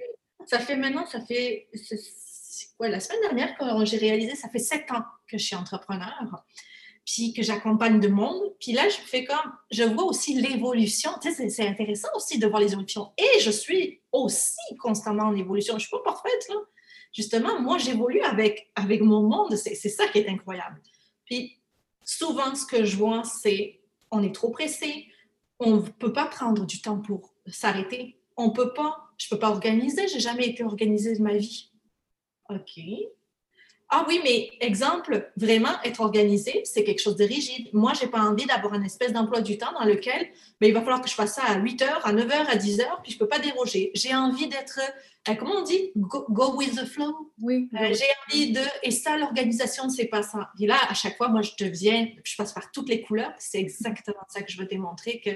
[0.45, 1.67] ça fait maintenant, ça fait.
[2.79, 6.13] Ouais, la semaine dernière, quand j'ai réalisé, ça fait sept ans que je suis entrepreneur
[7.05, 8.53] puis que j'accompagne de monde.
[8.59, 11.11] Puis là, je fais comme, je vois aussi l'évolution.
[11.21, 13.11] Tu sais, c'est intéressant aussi de voir les évolutions.
[13.17, 15.73] Et je suis aussi constamment en évolution.
[15.73, 16.55] Je ne suis pas parfaite, là.
[17.11, 19.55] Justement, moi, j'évolue avec, avec mon monde.
[19.55, 20.79] C'est ça qui est incroyable.
[21.25, 21.59] Puis,
[22.11, 25.05] Souvent, ce que je vois, c'est on est trop pressé,
[25.59, 29.51] on ne peut pas prendre du temps pour s'arrêter, on peut pas, je peux pas
[29.51, 31.71] organiser, j'ai jamais été organisée de ma vie.
[32.49, 32.79] OK.
[33.89, 37.69] Ah oui, mais exemple, vraiment être organisé, c'est quelque chose de rigide.
[37.73, 40.29] Moi, j'ai pas envie d'avoir un espèce d'emploi du temps dans lequel
[40.61, 42.55] mais il va falloir que je fasse ça à 8 heures, à 9 heures, à
[42.55, 43.91] 10 heures, puis je peux pas déroger.
[43.93, 44.79] J'ai envie d'être,
[45.29, 47.31] euh, comment on dit, go, with the flow.
[47.41, 47.69] Oui.
[47.75, 50.51] Euh, j'ai envie de, et ça, l'organisation, c'est pas ça.
[50.59, 53.33] Et là, à chaque fois, moi, je deviens, je passe par toutes les couleurs.
[53.37, 55.31] C'est exactement ça que je veux démontrer que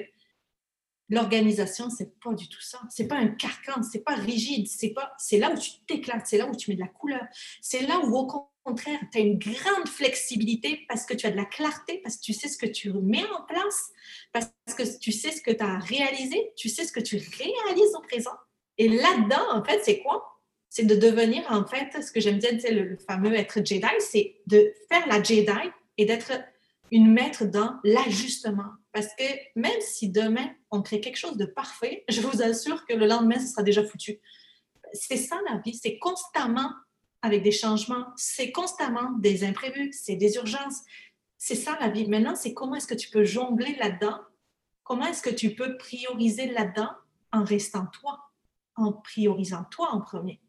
[1.13, 2.81] L'organisation, c'est pas du tout ça.
[2.89, 6.39] C'est pas un carcan, c'est pas rigide, c'est pas c'est là où tu t'éclates, c'est
[6.39, 7.23] là où tu mets de la couleur.
[7.61, 8.25] C'est là où au
[8.63, 12.23] contraire, tu as une grande flexibilité parce que tu as de la clarté, parce que
[12.23, 13.91] tu sais ce que tu mets en place,
[14.31, 17.95] parce que tu sais ce que tu as réalisé, tu sais ce que tu réalises
[17.95, 18.35] au présent.
[18.79, 20.41] Et là-dedans, en fait, c'est quoi?
[20.69, 24.37] C'est de devenir, en fait, ce que j'aime dire, le, le fameux être Jedi, c'est
[24.47, 26.31] de faire la Jedi et d'être
[26.89, 28.71] une maître dans l'ajustement.
[28.93, 29.23] Parce que
[29.55, 33.39] même si demain, on crée quelque chose de parfait, je vous assure que le lendemain,
[33.39, 34.19] ce sera déjà foutu.
[34.93, 36.71] C'est ça la vie, c'est constamment
[37.23, 40.81] avec des changements, c'est constamment des imprévus, c'est des urgences.
[41.37, 42.07] C'est ça la vie.
[42.07, 44.19] Maintenant, c'est comment est-ce que tu peux jongler là-dedans?
[44.83, 46.91] Comment est-ce que tu peux prioriser là-dedans
[47.31, 48.29] en restant toi,
[48.75, 50.39] en priorisant toi en premier?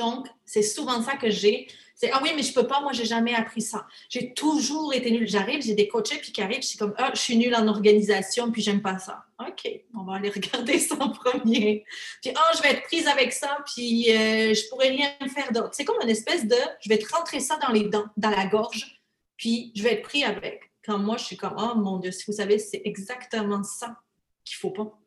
[0.00, 1.68] Donc, c'est souvent ça que j'ai.
[1.94, 3.86] C'est Ah oui, mais je peux pas, moi, j'ai jamais appris ça.
[4.08, 5.28] J'ai toujours été nulle.
[5.28, 7.68] J'arrive, j'ai des coachés puis qui arrivent, je suis comme Ah, je suis nulle en
[7.68, 9.26] organisation, puis j'aime pas ça.
[9.38, 11.84] OK, on va aller regarder ça en premier.
[12.22, 15.70] Puis Ah, je vais être prise avec ça, puis euh, je pourrais rien faire d'autre.
[15.72, 18.46] C'est comme une espèce de Je vais te rentrer ça dans les dents, dans la
[18.46, 19.02] gorge,
[19.36, 20.72] puis je vais être pris avec.
[20.82, 24.00] Quand moi, je suis comme Oh mon Dieu, si vous savez, c'est exactement ça
[24.46, 24.98] qu'il faut pas.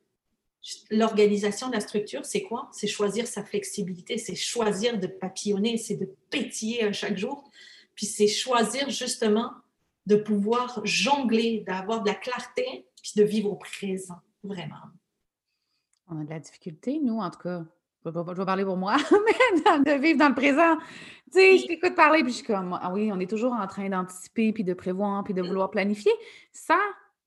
[0.91, 2.69] L'organisation de la structure, c'est quoi?
[2.71, 7.49] C'est choisir sa flexibilité, c'est choisir de papillonner, c'est de pétiller euh, chaque jour.
[7.95, 9.51] Puis c'est choisir justement
[10.05, 14.75] de pouvoir jongler, d'avoir de la clarté, puis de vivre au présent, vraiment.
[16.09, 17.63] On a de la difficulté, nous, en tout cas.
[18.05, 20.75] Je vais, parler pour moi, mais de vivre dans le présent.
[21.31, 23.65] Tu sais, je t'écoute parler, puis je suis comme, ah oui, on est toujours en
[23.65, 26.11] train d'anticiper, puis de prévoir, puis de vouloir planifier,
[26.51, 26.75] sans,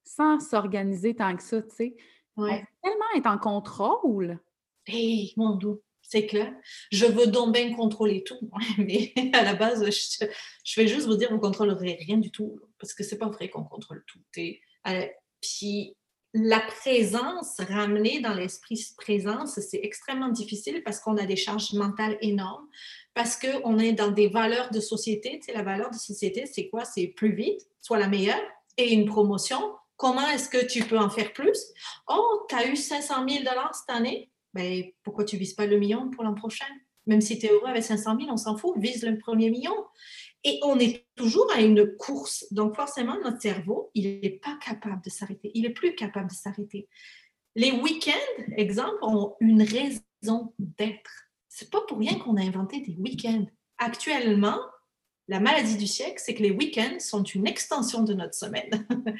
[0.04, 1.96] sans s'organiser tant que ça, tu sais.
[2.36, 2.64] Ouais.
[2.82, 4.38] tellement être en contrôle.
[4.86, 6.52] Hé, mon doux, c'est clair.
[6.92, 11.28] Je veux donc bien contrôler tout, mais à la base, je, vais juste vous dire,
[11.30, 14.20] vous ne contrôlerez rien du tout, parce que c'est pas vrai qu'on contrôle tout.
[14.86, 15.06] Euh,
[15.40, 15.96] puis
[16.34, 22.18] la présence, ramener dans l'esprit présence, c'est extrêmement difficile parce qu'on a des charges mentales
[22.20, 22.66] énormes,
[23.14, 25.38] parce qu'on est dans des valeurs de société.
[25.38, 26.84] Tu sais, la valeur de société, c'est quoi?
[26.84, 28.40] C'est plus vite, soit la meilleure,
[28.76, 31.58] et une promotion, Comment est-ce que tu peux en faire plus?
[32.08, 34.30] Oh, tu as eu 500 000 cette année?
[34.52, 36.66] Ben, pourquoi tu ne vises pas le million pour l'an prochain?
[37.06, 39.74] Même si tu es heureux avec 500 000, on s'en fout, vise le premier million.
[40.44, 42.46] Et on est toujours à une course.
[42.50, 45.50] Donc, forcément, notre cerveau, il n'est pas capable de s'arrêter.
[45.54, 46.88] Il n'est plus capable de s'arrêter.
[47.54, 51.10] Les week-ends, exemple, ont une raison d'être.
[51.48, 53.46] C'est pas pour rien qu'on a inventé des week-ends.
[53.78, 54.58] Actuellement,
[55.28, 58.86] la maladie du siècle, c'est que les week-ends sont une extension de notre semaine.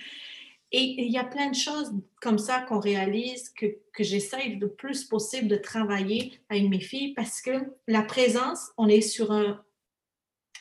[0.73, 4.73] Et il y a plein de choses comme ça qu'on réalise, que, que j'essaye le
[4.73, 9.63] plus possible de travailler avec mes filles parce que la présence, on est sur un,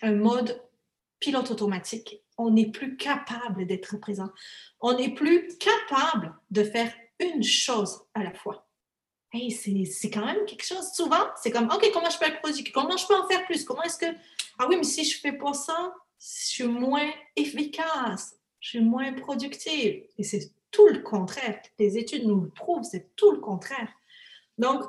[0.04, 0.62] mode
[1.20, 2.22] pilote automatique.
[2.38, 4.30] On n'est plus capable d'être présent.
[4.80, 8.68] On n'est plus capable de faire une chose à la fois.
[9.34, 10.92] Hey, c'est quand même quelque chose.
[10.94, 12.72] Souvent, c'est comme, OK, comment je peux être productif?
[12.72, 13.64] Comment je peux en faire plus?
[13.64, 14.06] Comment est-ce que...
[14.60, 18.36] Ah oui, mais si je fais pas ça, je suis moins efficace
[18.66, 20.06] je suis moins productive.
[20.18, 21.62] Et c'est tout le contraire.
[21.78, 23.90] Les études nous le prouvent, c'est tout le contraire.
[24.58, 24.82] Donc,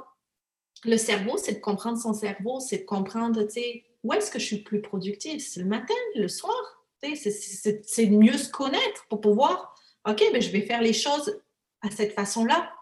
[0.85, 4.39] le cerveau, c'est de comprendre son cerveau, c'est de comprendre, tu sais, où est-ce que
[4.39, 5.41] je suis plus productive?
[5.41, 6.57] C'est le matin, le soir.
[7.03, 9.75] C'est de mieux se connaître pour pouvoir,
[10.09, 11.39] OK, ben, je vais faire les choses
[11.83, 12.73] à cette façon-là,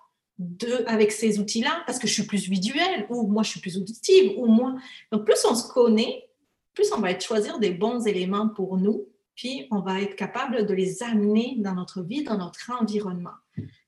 [0.86, 4.38] avec ces outils-là, parce que je suis plus visuelle, ou moi, je suis plus auditive,
[4.38, 4.76] ou moi.
[5.10, 6.28] Donc, plus on se connaît,
[6.72, 10.74] plus on va choisir des bons éléments pour nous puis on va être capable de
[10.74, 13.34] les amener dans notre vie, dans notre environnement.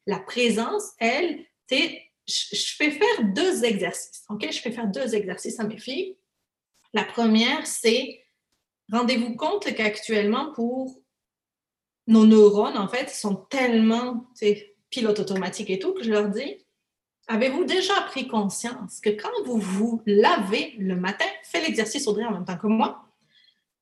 [0.06, 4.46] La présence, elle, je fais faire deux exercices, OK?
[4.50, 6.16] Je fais faire deux exercices à mes filles.
[6.92, 8.24] La première, c'est,
[8.90, 10.96] rendez-vous compte qu'actuellement, pour
[12.06, 14.30] nos neurones, en fait, sont tellement,
[14.90, 16.64] pilote automatique et tout, que je leur dis,
[17.28, 22.32] avez-vous déjà pris conscience que quand vous vous lavez le matin, fais l'exercice Audrey en
[22.32, 23.05] même temps que moi,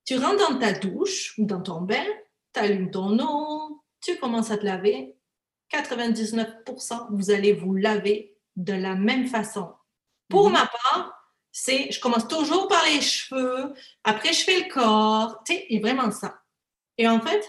[0.05, 2.05] tu rentres dans ta douche ou dans ton bain,
[2.53, 5.17] tu allumes ton eau, tu commences à te laver.
[5.73, 9.73] 99%, vous allez vous laver de la même façon.
[10.29, 10.53] Pour mhm.
[10.53, 11.12] ma part,
[11.51, 15.81] c'est je commence toujours par les cheveux, après je fais le corps, tu sais, et
[15.81, 16.43] vraiment ça.
[16.99, 17.43] Et en fait,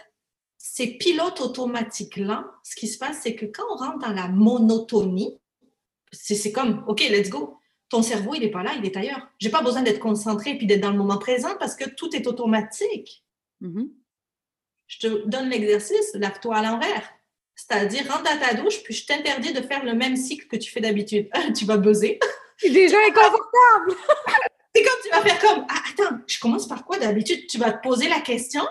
[0.58, 5.40] ces pilotes automatiques-là, ce qui se passe, c'est que quand on rentre dans la monotonie,
[6.12, 7.60] c'est comme, OK, let's go.
[7.90, 9.28] Ton cerveau, il n'est pas là, il est ailleurs.
[9.40, 12.16] Je n'ai pas besoin d'être concentré puis d'être dans le moment présent parce que tout
[12.16, 13.24] est automatique.
[13.62, 13.90] Mm-hmm.
[14.88, 17.14] Je te donne l'exercice, lave-toi à l'envers.
[17.56, 20.72] C'est-à-dire, rentre dans ta douche, puis je t'interdis de faire le même cycle que tu
[20.72, 21.30] fais d'habitude.
[21.58, 22.20] tu vas buzzer.
[22.58, 23.96] C'est déjà inconfortable.
[24.76, 27.48] c'est comme tu vas faire comme, ah, attends, je commence par quoi d'habitude?
[27.48, 28.64] Tu vas te poser la question.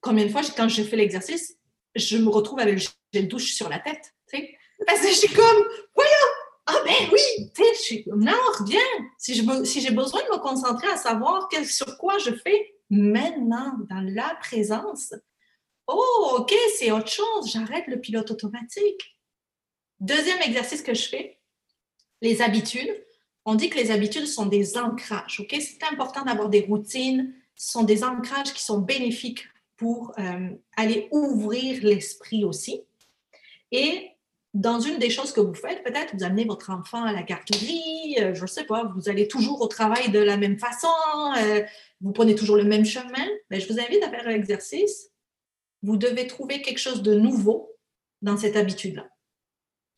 [0.00, 1.56] Combien de fois, quand je fais l'exercice,
[1.94, 4.14] je me retrouve avec le gel douche sur la tête?
[4.86, 6.28] Parce que je suis comme, voyons,
[6.66, 8.80] ah ben oui, tu sais, non, reviens.
[9.18, 13.74] Si, je, si j'ai besoin de me concentrer à savoir sur quoi je fais maintenant,
[13.90, 15.14] dans la présence,
[15.86, 19.18] oh, OK, c'est autre chose, j'arrête le pilote automatique.
[20.00, 21.38] Deuxième exercice que je fais,
[22.22, 23.04] les habitudes.
[23.44, 25.54] On dit que les habitudes sont des ancrages, OK?
[25.60, 29.46] C'est important d'avoir des routines, ce sont des ancrages qui sont bénéfiques
[29.76, 32.82] pour euh, aller ouvrir l'esprit aussi.
[33.70, 34.13] Et
[34.54, 38.16] dans une des choses que vous faites, peut-être vous amenez votre enfant à la garderie,
[38.20, 40.88] euh, je ne sais pas, vous allez toujours au travail de la même façon,
[41.38, 41.62] euh,
[42.00, 45.10] vous prenez toujours le même chemin, mais ben, je vous invite à faire un exercice.
[45.82, 47.76] Vous devez trouver quelque chose de nouveau
[48.22, 49.08] dans cette habitude-là.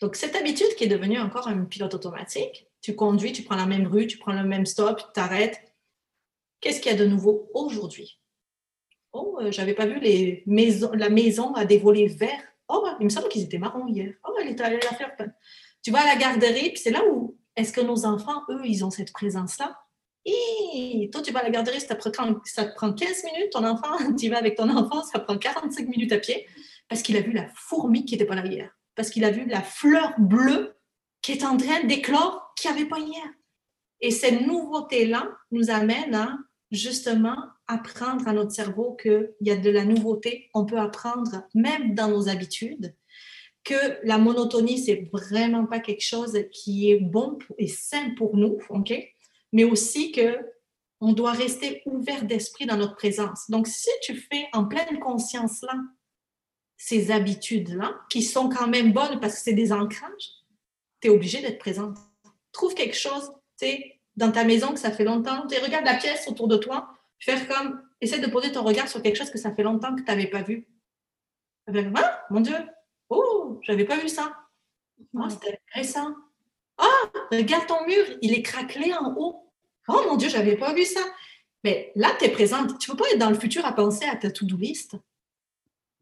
[0.01, 3.67] Donc, cette habitude qui est devenue encore un pilote automatique, tu conduis, tu prends la
[3.67, 5.61] même rue, tu prends le même stop, tu t'arrêtes.
[6.61, 8.21] Qu'est-ce qu'il y a de nouveau aujourd'hui?
[9.13, 13.05] Oh, euh, j'avais pas vu les maisons, la maison à des volets verts Oh, il
[13.05, 14.15] me semble qu'ils étaient marrons hier.
[14.27, 15.17] Oh, elle est allée la faire.
[15.83, 18.85] Tu vas à la garderie, puis c'est là où est-ce que nos enfants, eux, ils
[18.85, 19.79] ont cette présence-là?
[20.25, 23.51] Et toi, tu vas à la garderie, ça te, prend, ça te prend 15 minutes,
[23.53, 26.47] ton enfant, tu vas avec ton enfant, ça prend 45 minutes à pied,
[26.89, 29.47] parce qu'il a vu la fourmi qui n'était pas là hier, parce qu'il a vu
[29.47, 30.77] la fleur bleue
[31.23, 33.25] qui est en train d'éclore, qui avait pas hier.
[34.01, 36.37] Et cette nouveauté-là nous amène à
[36.71, 41.95] justement apprendre à notre cerveau qu'il y a de la nouveauté, on peut apprendre même
[41.95, 42.95] dans nos habitudes,
[43.65, 48.59] que la monotonie, c'est vraiment pas quelque chose qui est bon et sain pour nous,
[48.71, 48.95] OK?
[49.53, 50.39] Mais aussi que
[51.01, 53.51] on doit rester ouvert d'esprit dans notre présence.
[53.51, 55.75] Donc, si tu fais en pleine conscience là,
[56.79, 60.31] ces habitudes-là, qui sont quand même bonnes parce que c'est des ancrages,
[61.01, 61.99] tu es obligé d'être présente.
[62.53, 65.47] Trouve quelque chose, tu sais, dans ta maison que ça fait longtemps.
[65.47, 69.03] Tu regarde la pièce autour de toi, faire comme, essaie de poser ton regard sur
[69.03, 70.67] quelque chose que ça fait longtemps que tu n'avais pas vu.
[71.69, 72.57] Ah, mon Dieu,
[73.09, 74.37] oh, j'avais pas vu ça.
[75.15, 76.15] Oh, c'était récent.
[76.79, 79.51] Ah, regarde ton mur, il est craquelé en haut.
[79.89, 81.01] Oh mon Dieu, j'avais pas vu ça.
[81.65, 82.79] Mais là, tu es présente.
[82.79, 84.97] Tu ne peux pas être dans le futur à penser à ta to-do list.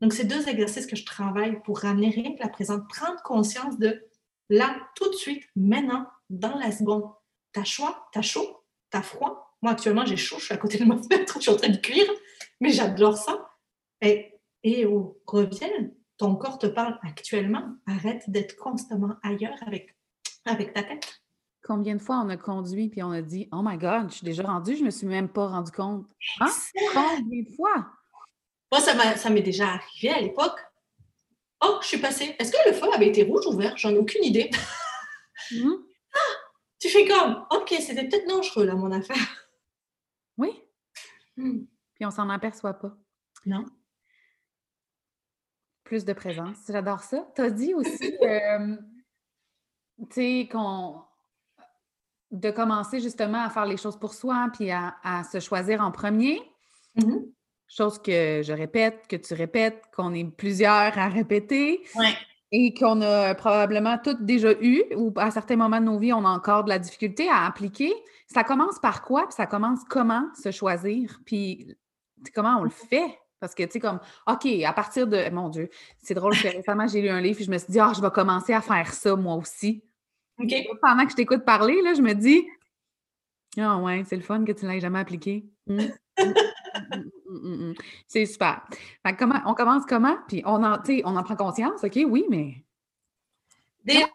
[0.00, 2.88] Donc, c'est deux exercices que je travaille pour ramener rien que la présente.
[2.88, 4.04] Prendre conscience de
[4.50, 7.04] là, tout de suite, maintenant, dans la seconde.
[7.54, 9.56] T'as chaud, t'as chaud, t'as froid.
[9.62, 11.68] Moi, actuellement, j'ai chaud, je suis à côté de ma fenêtre, je suis en train
[11.68, 12.10] de cuire,
[12.60, 13.48] mais j'adore ça.
[14.02, 15.70] Et, et oh, reviens,
[16.18, 17.76] ton corps te parle actuellement.
[17.86, 19.96] Arrête d'être constamment ailleurs avec,
[20.44, 21.22] avec ta tête.
[21.62, 24.24] Combien de fois on a conduit puis on a dit Oh my God, je suis
[24.24, 26.06] déjà rendu, je ne me suis même pas rendu compte.
[26.40, 26.50] Hein?
[26.92, 27.86] Combien de fois?
[28.70, 30.58] Moi, ça m'est déjà arrivé à l'époque.
[31.64, 32.34] Oh, je suis passée.
[32.38, 33.76] Est-ce que le feu avait été rouge ou vert?
[33.76, 34.50] J'en ai aucune idée.
[35.52, 35.72] Mmh.
[36.84, 39.48] Tu fais comme, OK, c'était peut-être dangereux, là, mon affaire.
[40.36, 40.50] Oui.
[41.34, 41.64] Hmm.
[41.94, 42.94] Puis on s'en aperçoit pas.
[43.46, 43.64] Non.
[45.82, 46.58] Plus de présence.
[46.68, 47.26] J'adore ça.
[47.34, 48.76] Tu as dit aussi, euh,
[50.10, 51.00] tu sais, qu'on
[52.30, 56.38] de commencer justement à faire les choses pour soi, puis à, se choisir en premier.
[56.98, 57.32] Mm-hmm.
[57.66, 61.82] Chose que je répète, que tu répètes, qu'on est plusieurs à répéter.
[61.94, 62.14] Ouais
[62.56, 66.24] et qu'on a probablement toutes déjà eu, ou à certains moments de nos vies, on
[66.24, 67.92] a encore de la difficulté à appliquer.
[68.28, 69.22] Ça commence par quoi?
[69.26, 71.18] Puis ça commence comment se choisir?
[71.26, 71.74] Puis
[72.32, 73.18] comment on le fait?
[73.40, 75.28] Parce que, tu sais, comme, OK, à partir de.
[75.30, 75.68] Mon Dieu,
[76.00, 78.00] c'est drôle que récemment, j'ai lu un livre et je me suis dit, ah, je
[78.00, 79.82] vais commencer à faire ça moi aussi.
[80.80, 82.46] Pendant que je t'écoute parler, là, je me dis,
[83.58, 85.44] ah, ouais, c'est le fun que tu ne l'aies jamais appliqué.
[85.66, 85.86] Mmh.
[87.42, 87.74] Mmh, mmh,
[88.06, 88.62] c'est super.
[89.18, 90.16] comment, on commence comment?
[90.28, 91.98] Puis on en, on en prend conscience, OK?
[92.06, 92.64] Oui, mais.
[93.84, 94.06] Déjà,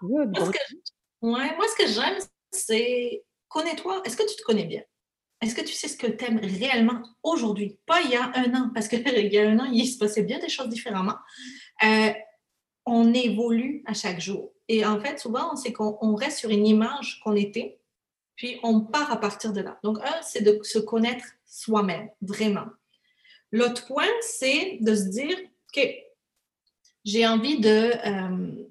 [0.00, 0.76] moi, ce que,
[1.22, 2.18] ouais, moi, ce que j'aime,
[2.50, 4.02] c'est connais-toi.
[4.04, 4.82] Est-ce que tu te connais bien?
[5.40, 7.78] Est-ce que tu sais ce que tu aimes réellement aujourd'hui?
[7.84, 10.22] Pas il y a un an, parce qu'il y a un an, il se passait
[10.22, 11.16] bien des choses différemment.
[11.84, 12.12] Euh,
[12.86, 14.52] on évolue à chaque jour.
[14.68, 17.78] Et en fait, souvent, c'est qu'on reste sur une image qu'on était,
[18.36, 19.78] puis on part à partir de là.
[19.82, 22.66] Donc, un, c'est de se connaître soi-même, vraiment.
[23.52, 25.38] L'autre point, c'est de se dire,
[25.74, 25.88] OK,
[27.04, 27.92] j'ai envie de...
[28.06, 28.64] Euh,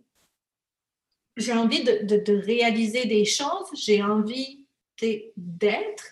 [1.36, 4.68] j'ai envie de, réaliser des choses, j'ai envie
[5.36, 6.04] d'être,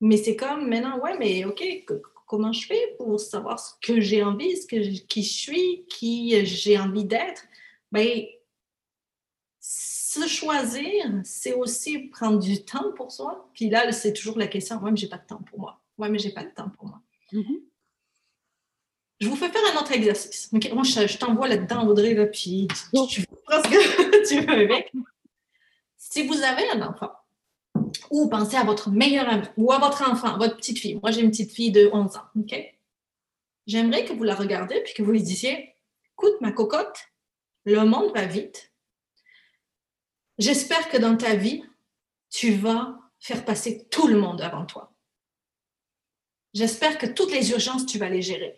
[0.00, 1.64] mais c'est comme maintenant, ouais, mais OK,
[2.26, 4.76] comment je fais pour savoir ce que j'ai envie, ce que
[5.06, 7.44] qui je suis, qui j'ai envie d'être?
[7.90, 8.26] Ben,
[9.58, 13.48] se choisir, c'est aussi prendre du temps pour soi.
[13.54, 15.80] Puis là, c'est toujours la question, mais j'ai pas de temps pour moi.
[15.98, 17.00] Ouais, mais j'ai pas de temps pour moi.
[17.32, 17.60] Mm-hmm.
[19.20, 20.52] Je vous fais faire un autre exercice.
[20.52, 22.68] Moi, je, t'envoie là-dedans, Audrey, là, puis
[23.08, 24.92] tu, prends ce que tu veux avec.
[25.96, 27.10] Si vous avez un enfant,
[28.10, 31.00] ou pensez à votre meilleur ami, ou à votre enfant, votre petite fille.
[31.02, 32.54] Moi, j'ai une petite fille de 11 ans, OK?
[33.66, 35.74] J'aimerais que vous la regardiez, puis que vous lui disiez,
[36.12, 37.08] écoute, ma cocotte,
[37.64, 38.72] le monde va vite.
[40.38, 41.64] J'espère que dans ta vie,
[42.30, 44.94] tu vas faire passer tout le monde avant toi.
[46.58, 48.56] J'espère que toutes les urgences, tu vas les gérer?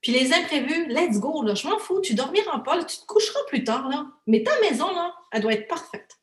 [0.00, 3.44] Puis les imprévus, let's go, là, je m'en fous, tu dormiras pas, tu te coucheras
[3.46, 4.08] plus tard, là.
[4.26, 6.18] Mais ta maison, là, elle doit être parfaite.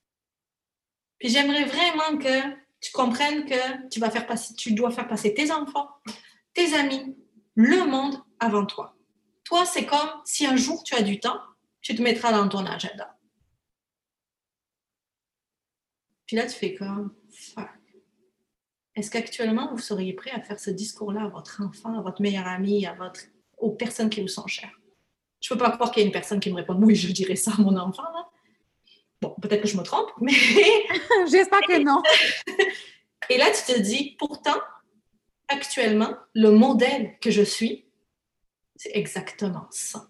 [1.18, 5.34] Puis j'aimerais vraiment que tu comprennes que tu, vas faire passer, tu dois faire passer
[5.34, 5.90] tes enfants,
[6.54, 7.16] tes amis,
[7.56, 8.94] le monde avant toi.
[9.46, 11.40] Toi, c'est comme si un jour tu as du temps,
[11.80, 13.18] tu te mettras dans ton agenda.
[16.26, 17.79] Puis là, tu fais comme, fuck.
[19.00, 22.46] Est-ce qu'actuellement, vous seriez prêt à faire ce discours-là à votre enfant, à votre meilleur
[22.46, 23.22] ami, à votre
[23.58, 24.78] aux personnes qui vous sont chères?
[25.40, 27.10] Je ne peux pas croire qu'il y ait une personne qui me réponde oui, je
[27.14, 28.04] dirais ça à mon enfant.
[29.22, 30.34] Bon, peut-être que je me trompe, mais.
[31.32, 32.04] J'espère que non.
[33.30, 34.60] Et là, tu te dis, pourtant,
[35.48, 37.86] actuellement, le modèle que je suis,
[38.76, 40.10] c'est exactement ça.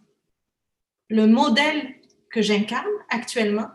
[1.10, 1.94] Le modèle
[2.32, 3.68] que j'incarne actuellement,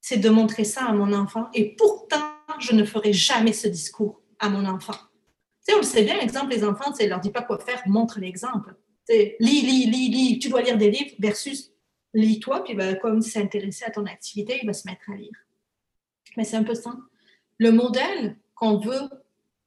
[0.00, 1.48] c'est de montrer ça à mon enfant.
[1.54, 4.96] Et pourtant, je ne ferai jamais ce discours à mon enfant
[5.74, 8.18] on le sait bien, exemple, les enfants, tu ne leur dis pas quoi faire, montre
[8.18, 8.74] l'exemple.
[9.08, 11.72] Lis, lis, lis, lis, tu dois lire des livres versus
[12.14, 15.32] lis-toi, puis ben, comme s'est intéressé à ton activité, il va se mettre à lire.
[16.36, 16.94] Mais c'est un peu ça.
[17.58, 19.08] Le modèle qu'on veut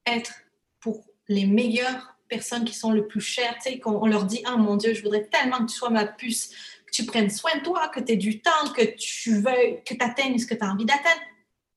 [0.06, 0.34] être
[0.80, 4.58] pour les meilleures personnes qui sont le plus chères, tu sais, qu'on leur dit, ah
[4.58, 6.50] mon Dieu, je voudrais tellement que tu sois ma puce,
[6.86, 9.94] que tu prennes soin de toi, que tu aies du temps, que tu veux, que
[9.94, 11.22] tu atteignes ce que tu as envie d'atteindre.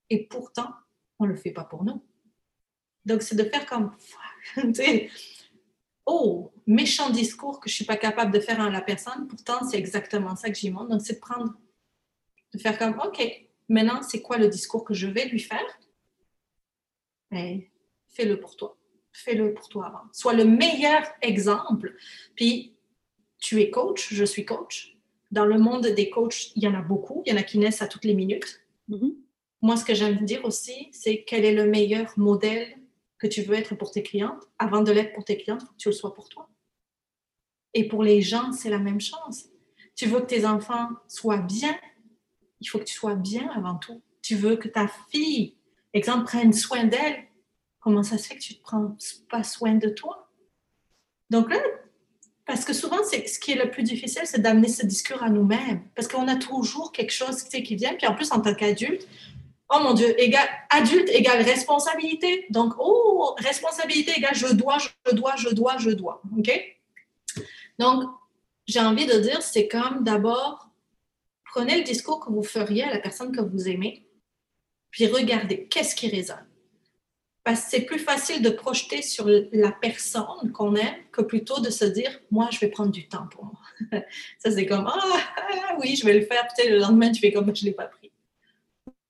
[0.09, 0.69] Et pourtant,
[1.19, 2.03] on ne le fait pas pour nous.
[3.05, 3.95] Donc, c'est de faire comme,
[6.05, 9.63] oh, méchant discours que je ne suis pas capable de faire à la personne, pourtant,
[9.67, 10.89] c'est exactement ça que j'y montre.
[10.89, 11.53] Donc, c'est de prendre,
[12.53, 13.21] de faire comme, OK,
[13.69, 15.79] maintenant, c'est quoi le discours que je vais lui faire?
[17.31, 17.61] Ben,
[18.07, 18.77] fais-le pour toi.
[19.13, 20.03] Fais-le pour toi avant.
[20.11, 21.95] Sois le meilleur exemple.
[22.35, 22.75] Puis,
[23.39, 24.97] tu es coach, je suis coach.
[25.31, 27.23] Dans le monde des coachs, il y en a beaucoup.
[27.25, 28.61] Il y en a qui naissent à toutes les minutes.
[28.89, 29.15] Mm-hmm.
[29.61, 32.77] Moi, ce que j'aime dire aussi, c'est quel est le meilleur modèle
[33.17, 35.73] que tu veux être pour tes clientes, avant de l'être pour tes clientes, il faut
[35.73, 36.49] que tu le sois pour toi.
[37.73, 39.49] Et pour les gens, c'est la même chose.
[39.95, 41.77] Tu veux que tes enfants soient bien,
[42.59, 44.01] il faut que tu sois bien avant tout.
[44.21, 45.55] Tu veux que ta fille,
[45.93, 47.25] exemple, prenne soin d'elle.
[47.79, 48.97] Comment ça se fait que tu ne prends
[49.29, 50.29] pas soin de toi?
[51.29, 51.57] Donc là,
[52.45, 55.29] parce que souvent, c'est ce qui est le plus difficile, c'est d'amener ce discours à
[55.29, 55.81] nous-mêmes.
[55.95, 57.95] Parce qu'on a toujours quelque chose qui vient.
[57.95, 59.07] Puis en plus, en tant qu'adulte,
[59.69, 60.15] oh mon Dieu,
[60.69, 62.45] adulte égale responsabilité.
[62.49, 66.21] Donc, oh, responsabilité égale je dois, je dois, je dois, je dois.
[66.37, 66.51] OK?
[67.79, 68.03] Donc,
[68.67, 70.69] j'ai envie de dire, c'est comme d'abord,
[71.45, 74.05] prenez le discours que vous feriez à la personne que vous aimez,
[74.91, 76.47] puis regardez qu'est-ce qui résonne.
[77.43, 81.69] Parce que c'est plus facile de projeter sur la personne qu'on aime que plutôt de
[81.69, 84.01] se dire, moi, je vais prendre du temps pour moi.
[84.39, 84.99] Ça, c'est comme, ah,
[85.37, 86.47] ah oui, je vais le faire.
[86.47, 88.04] Peut-être le lendemain, tu fais comme, je ne l'ai pas pris.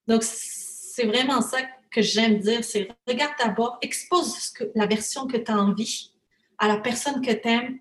[0.07, 1.59] Donc, c'est vraiment ça
[1.91, 6.11] que j'aime dire, c'est regarde d'abord, expose la version que tu as envie
[6.57, 7.79] à la personne que tu aimes.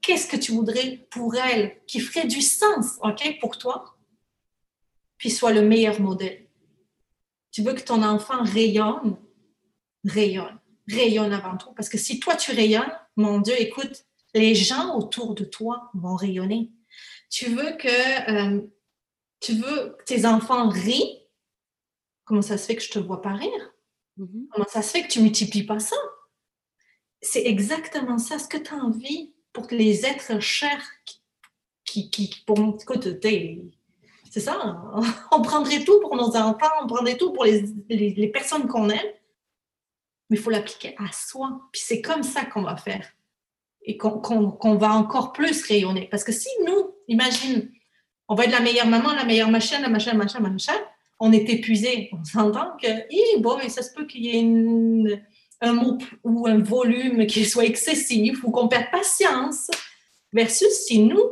[0.00, 3.96] Qu'est-ce que tu voudrais pour elle qui ferait du sens, OK, pour toi?
[5.16, 6.46] Puis soit le meilleur modèle.
[7.50, 9.16] Tu veux que ton enfant rayonne,
[10.04, 11.72] rayonne, rayonne avant tout.
[11.72, 16.16] Parce que si toi tu rayonnes, mon Dieu, écoute, les gens autour de toi vont
[16.16, 16.70] rayonner.
[17.30, 18.60] Tu veux que euh,
[19.44, 21.22] tu veux que tes enfants rient,
[22.24, 23.72] comment ça se fait que je te vois pas rire?
[24.18, 24.48] Mm-hmm.
[24.50, 25.96] Comment ça se fait que tu multiplies pas ça?
[27.20, 30.84] C'est exactement ça, ce que tu as envie pour que les êtres chers
[31.84, 33.08] qui, qui, pour écoute,
[34.30, 34.82] c'est ça,
[35.30, 39.12] on prendrait tout pour nos enfants, on prendrait tout pour les, les, personnes qu'on aime,
[40.28, 41.68] mais il faut l'appliquer à soi.
[41.70, 43.08] Puis c'est comme ça qu'on va faire
[43.82, 46.08] et qu'on va encore plus rayonner.
[46.10, 47.70] Parce que si nous, imagine,
[48.34, 50.74] on va être la meilleure maman, la meilleure machin, la machin, machin, machin.
[51.20, 52.10] On est épuisé.
[52.12, 55.22] On s'entend que, bon, ça se peut qu'il y ait
[55.60, 59.70] un mot ou un volume qui soit excessif ou qu'on perde patience.
[60.32, 61.22] Versus si nous,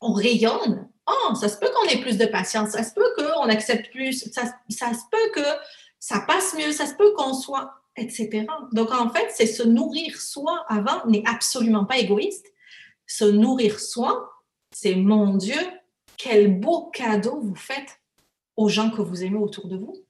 [0.00, 3.48] on rayonne, oh, ça se peut qu'on ait plus de patience, ça se peut qu'on
[3.48, 5.48] accepte plus, ça, ça se peut que
[5.98, 7.72] ça passe mieux, ça se peut qu'on soit.
[7.96, 8.46] etc.
[8.70, 12.46] Donc, en fait, c'est se nourrir soi avant n'est absolument pas égoïste.
[13.08, 14.30] Se nourrir soi,
[14.70, 15.58] c'est mon Dieu,
[16.22, 18.00] quel beau cadeau vous faites
[18.56, 20.04] aux gens que vous aimez autour de vous.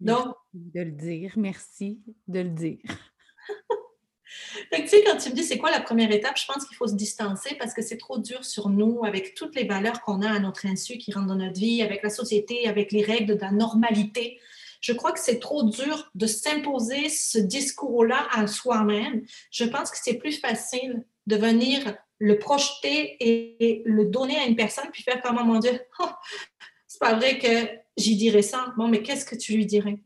[0.00, 2.78] Donc, de le dire, merci de le dire.
[4.72, 6.86] tu sais, quand tu me dis c'est quoi la première étape, je pense qu'il faut
[6.86, 10.30] se distancer parce que c'est trop dur sur nous avec toutes les valeurs qu'on a
[10.30, 13.40] à notre insu qui rentrent dans notre vie, avec la société, avec les règles de
[13.40, 14.38] la normalité.
[14.80, 19.22] Je crois que c'est trop dur de s'imposer ce discours-là à soi-même.
[19.50, 24.56] Je pense que c'est plus facile de venir le projeter et, le donner à une
[24.56, 26.08] personne puis faire comme, mon Dieu, oh,
[26.86, 28.72] c'est pas vrai que j'y dirais ça.
[28.76, 29.98] Bon, mais qu'est-ce que tu lui dirais?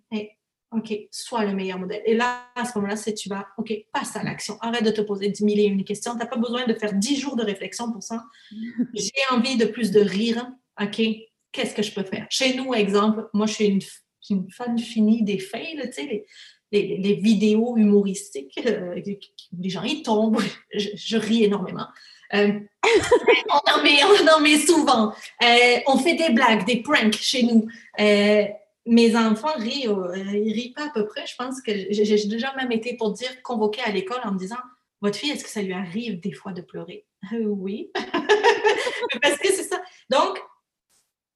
[0.73, 2.03] OK, sois le meilleur modèle.
[2.07, 4.57] Et là, à ce moment-là, c'est tu vas, OK, passe à l'action.
[4.61, 6.13] Arrête de te poser 10 000 et une questions.
[6.13, 8.25] Tu n'as pas besoin de faire 10 jours de réflexion pour ça.
[8.95, 10.51] J'ai envie de plus de rire.
[10.81, 11.03] OK,
[11.53, 12.27] qu'est-ce que je peux faire?
[12.31, 13.81] Chez nous, exemple, moi, je suis une,
[14.31, 16.25] une fan finie des faits, tu sais, les,
[16.73, 19.01] les, vidéos humoristiques euh,
[19.59, 20.41] les gens ils tombent.
[20.75, 21.87] Je, ris énormément.
[22.35, 22.59] Euh,
[23.51, 25.13] on, en met, souvent.
[25.43, 27.67] Euh, on fait des blagues, des pranks chez nous
[28.85, 31.25] mes enfants rient, ils rient pas à peu près.
[31.25, 34.57] Je pense que j'ai déjà même été pour dire convoqué à l'école en me disant
[35.01, 37.93] Votre fille, est-ce que ça lui arrive des fois de pleurer Oui.
[39.23, 39.81] Parce que c'est ça.
[40.11, 40.43] Donc,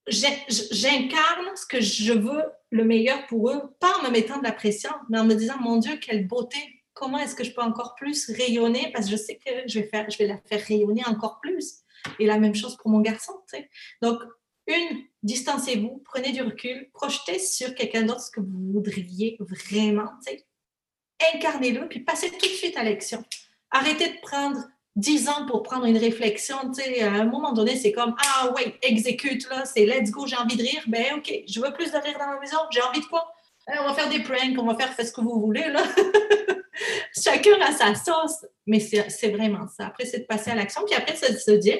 [0.09, 4.53] j'incarne ce que je veux le meilleur pour eux, pas en me mettant de la
[4.53, 6.59] pression, mais en me disant Mon Dieu, quelle beauté
[6.95, 8.91] Comment est-ce que je peux encore plus rayonner?
[8.93, 11.81] Parce que je sais que je vais, faire, la faire rayonner encore plus.
[12.19, 13.35] Et la même chose pour mon garçon.
[14.01, 14.19] Donc,
[14.67, 20.11] une, distancez-vous, prenez du recul, projetez sur quelqu'un d'autre ce que vous voudriez vraiment,
[21.35, 23.23] incarnez-le, puis passez tout de suite à l'action.
[23.71, 24.59] Arrêtez de prendre
[24.97, 29.49] dix ans pour prendre une réflexion, à un moment donné, c'est comme, ah ouais, exécute,
[29.51, 32.19] là, c'est let's go, j'ai envie de rire, ben ok, je veux plus de rire
[32.19, 33.31] dans ma maison, j'ai envie de quoi?
[33.69, 35.83] on va faire des pranks, on va faire, ce que vous voulez, là.
[37.21, 39.87] Chacun a sa sauce, mais c'est vraiment ça.
[39.87, 41.79] Après, c'est de passer à l'action, puis après, c'est de se dire,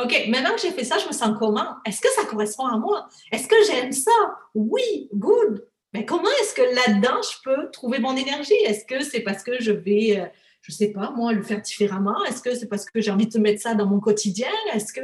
[0.00, 1.74] OK, maintenant que j'ai fait ça, je me sens comment?
[1.84, 3.08] Est-ce que ça correspond à moi?
[3.32, 4.12] Est-ce que j'aime ça?
[4.54, 5.66] Oui, good.
[5.92, 8.54] Mais comment est-ce que là-dedans, je peux trouver mon énergie?
[8.64, 10.26] Est-ce que c'est parce que je vais, euh,
[10.62, 12.24] je ne sais pas, moi, le faire différemment?
[12.24, 14.50] Est-ce que c'est parce que j'ai envie de mettre ça dans mon quotidien?
[14.72, 15.00] Est-ce que.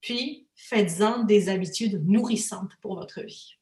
[0.00, 3.58] Puis, faites-en des habitudes nourrissantes pour votre vie.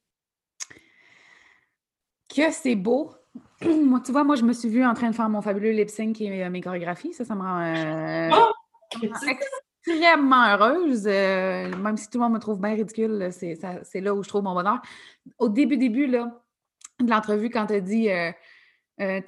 [2.28, 3.12] Que c'est beau.
[3.62, 5.90] moi, tu vois, moi, je me suis vue en train de faire mon fabuleux lip
[5.90, 7.12] sync et euh, mes chorégraphies.
[7.12, 7.60] Ça, ça me rend.
[7.60, 8.52] Euh, oh!
[9.88, 14.22] extrêmement heureuse, euh, même si tout le monde me trouve bien ridicule, c'est là où
[14.22, 14.80] je trouve mon bonheur.
[15.38, 16.42] Au début, début là,
[17.00, 18.30] de l'entrevue, quand tu as dit euh,
[19.00, 19.20] euh,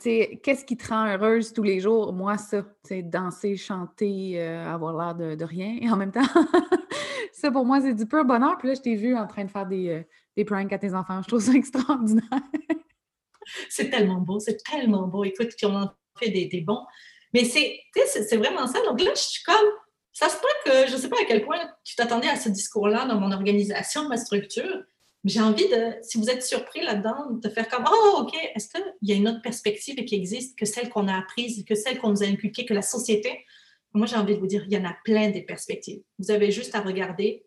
[0.43, 2.13] qu'est-ce qui te rend heureuse tous les jours?
[2.13, 2.65] Moi, ça,
[3.03, 5.79] danser, chanter, avoir l'air de, rien.
[5.81, 6.21] Et en même temps,
[7.33, 8.59] ça pour moi, c'est du pur bonheur.
[8.59, 10.05] Puis là, je t'ai vu en train de faire des,
[10.37, 11.23] des pranks à tes enfants.
[11.23, 12.25] Je trouve ça extraordinaire.
[13.69, 15.25] c'est tellement beau, c'est tellement beau.
[15.25, 16.85] Écoute, puis on en fait des, des bons.
[17.33, 18.81] Mais c'est vraiment ça.
[18.83, 19.71] Donc là, je suis comme
[20.13, 22.49] ça se peut que je ne sais pas à quel point tu t'attendais à ce
[22.49, 24.85] discours-là dans mon organisation, ma structure.
[25.25, 28.83] J'ai envie de, si vous êtes surpris là-dedans, de faire comme Oh, OK, est-ce qu'il
[29.03, 32.11] y a une autre perspective qui existe que celle qu'on a apprise, que celle qu'on
[32.11, 33.45] nous a inculquée, que la société?
[33.93, 36.03] Moi, j'ai envie de vous dire, il y en a plein des perspectives.
[36.19, 37.45] Vous avez juste à regarder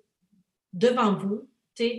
[0.74, 1.50] devant vous,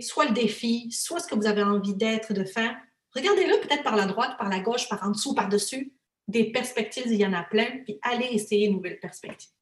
[0.01, 2.75] soit le défi, soit ce que vous avez envie d'être, de faire.
[3.13, 5.93] Regardez-le peut-être par la droite, par la gauche, par en dessous, par-dessus.
[6.27, 9.54] Des perspectives, il y en a plein, puis allez essayer une nouvelle perspective.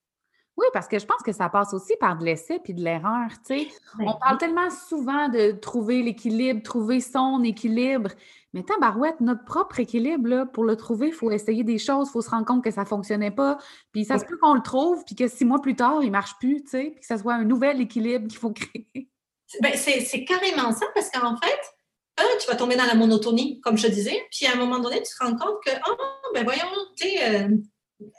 [0.56, 3.28] Oui, parce que je pense que ça passe aussi par de l'essai puis de l'erreur.
[3.46, 3.68] Tu sais.
[4.00, 8.12] On parle tellement souvent de trouver l'équilibre, trouver son équilibre.
[8.54, 12.12] Mais tant barouette, notre propre équilibre, pour le trouver, il faut essayer des choses, il
[12.12, 13.58] faut se rendre compte que ça ne fonctionnait pas.
[13.92, 16.12] Puis ça se peut qu'on le trouve, puis que six mois plus tard, il ne
[16.12, 19.10] marche plus, tu sais, puis que ça soit un nouvel équilibre qu'il faut créer.
[19.60, 21.60] Ben, c'est carrément ça, parce qu'en fait,
[22.20, 25.02] un, tu vas tomber dans la monotonie, comme je disais, puis à un moment donné,
[25.02, 25.96] tu te rends compte que, oh,
[26.36, 26.62] ben voyons,
[26.96, 27.50] tu sais, euh,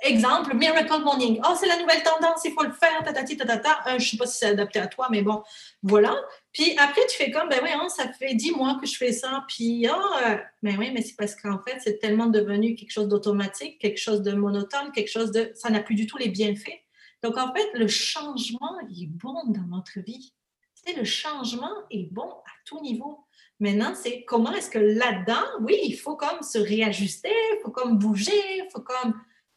[0.02, 1.40] Exemple, Miracle Morning.
[1.44, 3.82] Oh, c'est la nouvelle tendance, il faut le faire, tatati, tatata.
[3.86, 5.42] je ne sais pas si c'est adapté à toi, mais bon,
[5.82, 6.14] voilà.
[6.52, 9.44] Puis après, tu fais comme, ben oui, ça fait dix mois que je fais ça.
[9.48, 10.20] Puis, oh,
[10.62, 14.22] ben oui, mais c'est parce qu'en fait, c'est tellement devenu quelque chose d'automatique, quelque chose
[14.22, 15.50] de monotone, quelque chose de.
[15.54, 16.80] Ça n'a plus du tout les bienfaits.
[17.22, 20.34] Donc, en fait, le changement est bon dans notre vie.
[20.74, 23.24] C'est le changement est bon à tout niveau.
[23.60, 27.98] Maintenant, c'est comment est-ce que là-dedans, oui, il faut comme se réajuster, il faut comme
[27.98, 29.14] bouger, il faut comme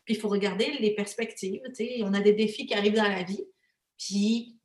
[0.08, 1.62] puis il faut regarder les perspectives.
[2.02, 3.44] On a des défis qui arrivent dans la vie.
[3.98, 4.58] Puis,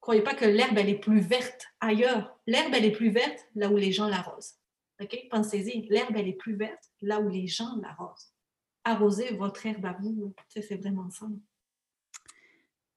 [0.00, 2.36] croyez pas que l'herbe, elle est plus verte ailleurs.
[2.48, 4.54] L'herbe, elle est plus verte là où les gens l'arrosent.
[5.00, 5.16] OK?
[5.30, 5.86] Pensez-y.
[5.90, 8.34] L'herbe, elle est plus verte là où les gens l'arrosent.
[8.82, 10.34] Arrosez votre herbe à vous.
[10.48, 11.26] C'est vraiment ça.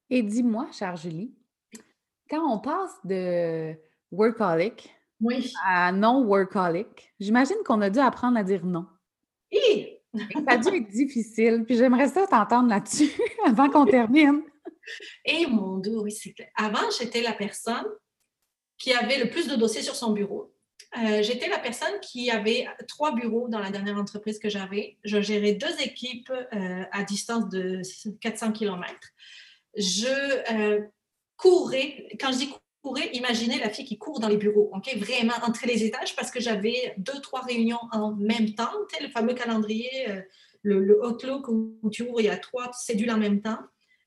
[0.09, 1.31] Et dis-moi, chère Julie,
[2.27, 3.75] quand on passe de
[4.09, 4.91] workaholic
[5.63, 8.87] à non-workaholic, j'imagine qu'on a dû apprendre à dire non.
[10.33, 11.63] Ça a dû être difficile.
[11.65, 13.11] Puis j'aimerais ça t'entendre là-dessus
[13.45, 14.41] avant qu'on termine.
[15.25, 16.49] Et mon Dieu, oui, c'est clair.
[16.55, 17.85] Avant, j'étais la personne
[18.77, 20.51] qui avait le plus de dossiers sur son bureau.
[20.97, 24.97] Euh, j'étais la personne qui avait trois bureaux dans la dernière entreprise que j'avais.
[25.03, 27.81] Je gérais deux équipes euh, à distance de
[28.21, 28.93] 400 km.
[29.75, 30.81] Je euh,
[31.35, 32.53] courais, quand je dis
[32.85, 36.29] courais, imaginez la fille qui court dans les bureaux, ok, vraiment entre les étages parce
[36.29, 38.71] que j'avais deux, trois réunions en même temps,
[39.01, 39.89] le fameux calendrier,
[40.61, 43.59] le, le, Outlook où tu ouvres, il y a trois cédules en même temps.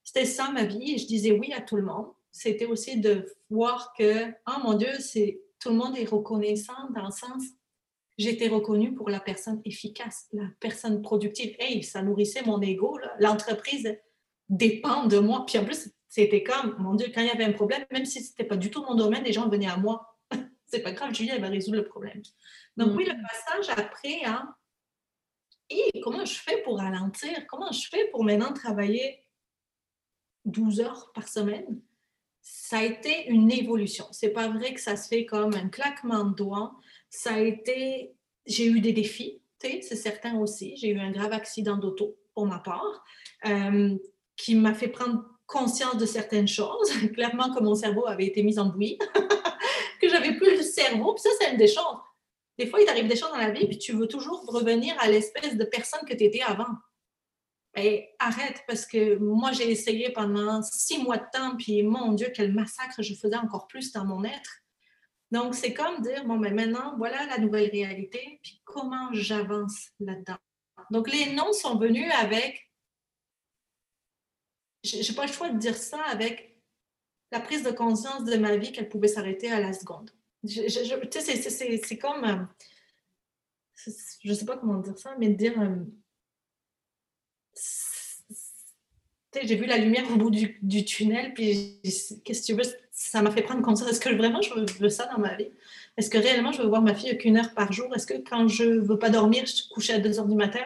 [0.04, 2.06] C'était ça ma vie et je disais oui à tout le monde.
[2.30, 7.06] C'était aussi de voir que, oh mon Dieu, c'est tout le monde est reconnaissant dans
[7.06, 7.42] le sens,
[8.16, 11.54] j'étais reconnue pour la personne efficace, la personne productive.
[11.58, 12.98] Hey, ça nourrissait mon ego.
[13.18, 13.96] L'entreprise
[14.48, 15.44] dépend de moi.
[15.46, 18.22] Puis en plus, c'était comme, mon Dieu, quand il y avait un problème, même si
[18.22, 20.18] ce n'était pas du tout mon domaine, les gens venaient à moi.
[20.66, 22.22] c'est pas grave, Julie, elle va résoudre le problème.
[22.76, 23.22] Donc, oui, le mm.
[23.22, 24.54] passage après hein,
[25.70, 27.46] et comment je fais pour ralentir?
[27.46, 29.22] Comment je fais pour maintenant travailler
[30.46, 31.82] 12 heures par semaine?
[32.50, 34.06] ça a été une évolution.
[34.10, 36.74] C'est pas vrai que ça se fait comme un claquement de doigts.
[37.10, 38.14] Ça a été,
[38.46, 40.76] j'ai eu des défis, c'est certain aussi.
[40.76, 43.04] J'ai eu un grave accident d'auto pour ma part,
[43.46, 43.96] euh,
[44.36, 46.92] qui m'a fait prendre conscience de certaines choses.
[47.14, 48.98] Clairement que mon cerveau avait été mis en bouillie,
[50.00, 51.14] que j'avais plus le cerveau.
[51.14, 51.98] Puis ça, c'est une des choses.
[52.56, 55.08] Des fois, il t'arrive des choses dans la vie, puis tu veux toujours revenir à
[55.08, 56.74] l'espèce de personne que tu étais avant
[58.18, 62.52] arrête parce que moi, j'ai essayé pendant six mois de temps, puis mon Dieu, quel
[62.52, 64.62] massacre je faisais encore plus dans mon être.
[65.30, 70.38] Donc, c'est comme dire, bon, mais maintenant, voilà la nouvelle réalité, puis comment j'avance là-dedans.
[70.90, 72.67] Donc, les noms sont venus avec,
[74.82, 76.56] j'ai pas le choix de dire ça, avec
[77.30, 80.10] la prise de conscience de ma vie qu'elle pouvait s'arrêter à la seconde.
[80.46, 82.44] tu sais, c'est comme, euh,
[84.24, 85.76] je sais pas comment dire ça, mais dire, euh,
[89.42, 91.80] j'ai vu la lumière au bout du, tunnel, puis
[92.24, 93.90] qu'est-ce que tu veux, ça m'a fait prendre conscience.
[93.90, 95.50] Est-ce que vraiment je veux, ça dans ma vie?
[95.96, 97.94] Est-ce que réellement je veux voir ma fille qu'une heure par jour?
[97.94, 100.64] Est-ce que quand je veux pas dormir, je couchais à 2 heures du matin,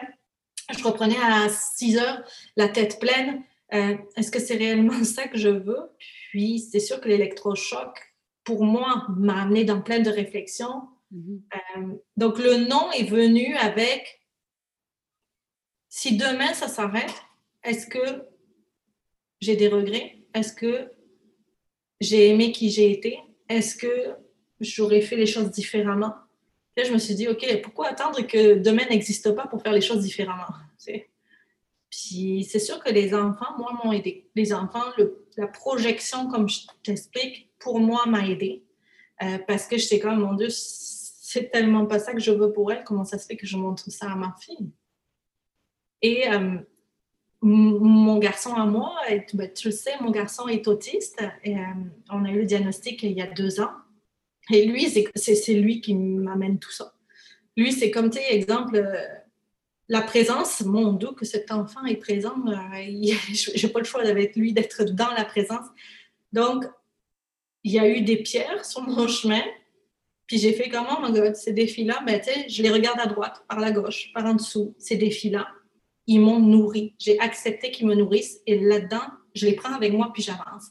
[0.75, 2.23] je reprenais à 6 heures
[2.55, 3.43] la tête pleine?
[3.73, 5.89] Euh, est-ce que c'est réellement ça que je veux?
[6.31, 7.97] Puis c'est sûr que l'électrochoc,
[8.43, 10.83] pour moi, m'a amené dans plein de réflexions.
[11.13, 11.41] Mm-hmm.
[11.55, 14.21] Euh, donc le nom est venu avec
[15.89, 17.13] si demain ça s'arrête,
[17.63, 18.25] est-ce que
[19.39, 20.17] j'ai des regrets?
[20.33, 20.91] Est-ce que
[22.01, 23.19] j'ai aimé qui j'ai été?
[23.47, 24.15] Est-ce que
[24.59, 26.15] j'aurais fait les choses différemment?
[26.75, 29.81] Là, je me suis dit, OK, pourquoi attendre que demain n'existe pas pour faire les
[29.81, 30.47] choses différemment?
[31.93, 34.27] Puis c'est sûr que les enfants, moi, m'ont aidé.
[34.33, 34.83] Les enfants,
[35.37, 38.63] la projection, comme je t'explique, pour moi, m'a aidé.
[39.21, 42.51] Euh, parce que je sais comme, mon Dieu, c'est tellement pas ça que je veux
[42.51, 44.71] pour elle, comment ça se fait que je montre ça à ma fille?
[46.01, 46.57] Et euh,
[47.43, 48.95] mon garçon à moi,
[49.35, 51.23] ben, tu le sais, mon garçon est autiste.
[51.43, 51.61] Et, euh,
[52.09, 53.71] on a eu le diagnostic il y a deux ans.
[54.49, 56.95] Et lui, c'est lui qui m'amène tout ça.
[57.55, 58.81] Lui, c'est comme, tu sais, exemple,
[59.89, 62.53] la présence, mon Dieu, que cet enfant est présent, euh,
[63.33, 65.65] je n'ai pas le choix avec lui d'être dans la présence.
[66.31, 66.65] Donc,
[67.63, 69.41] il y a eu des pierres sur mon chemin.
[70.27, 73.59] Puis j'ai fait comment, mon God, ces défis-là, ben, je les regarde à droite, par
[73.59, 75.47] la gauche, par en dessous, ces défis-là
[76.07, 76.95] ils m'ont nourri.
[76.99, 79.03] J'ai accepté qu'ils me nourrissent et là-dedans,
[79.35, 80.67] je les prends avec moi puis j'avance.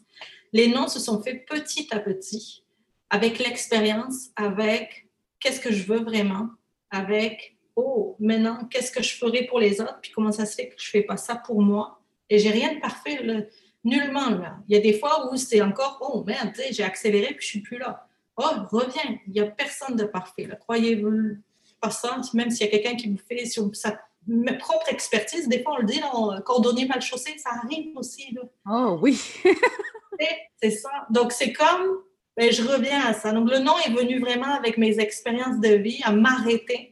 [0.53, 2.65] Les noms se sont faits petit à petit,
[3.11, 5.09] avec l'expérience, avec
[5.41, 6.51] qu'est-ce que je veux vraiment,
[6.91, 10.69] avec oh, maintenant, qu'est-ce que je ferai pour les autres, puis comment ça se fait
[10.69, 12.01] que je fais pas ça pour moi?
[12.29, 13.41] Et j'ai rien de parfait, là.
[13.85, 14.31] nullement.
[14.31, 14.57] Là.
[14.69, 17.61] Il y a des fois où c'est encore, oh merde, j'ai accéléré puis je suis
[17.61, 18.07] plus là.
[18.37, 20.49] Oh, reviens, il n'y a personne de parfait.
[20.61, 21.37] Croyez-vous
[21.81, 25.49] pas ça, même s'il y a quelqu'un qui vous fait sur sa ma propre expertise,
[25.49, 28.33] des fois on le dit, là, cordonnier mal chaussé, ça arrive aussi.
[28.33, 28.43] Là.
[28.71, 29.21] Oh oui!
[30.63, 30.91] c'est ça.
[31.11, 31.99] Donc c'est comme,
[32.37, 33.33] ben, je reviens à ça.
[33.33, 36.92] Donc le nom est venu vraiment avec mes expériences de vie, à m'arrêter,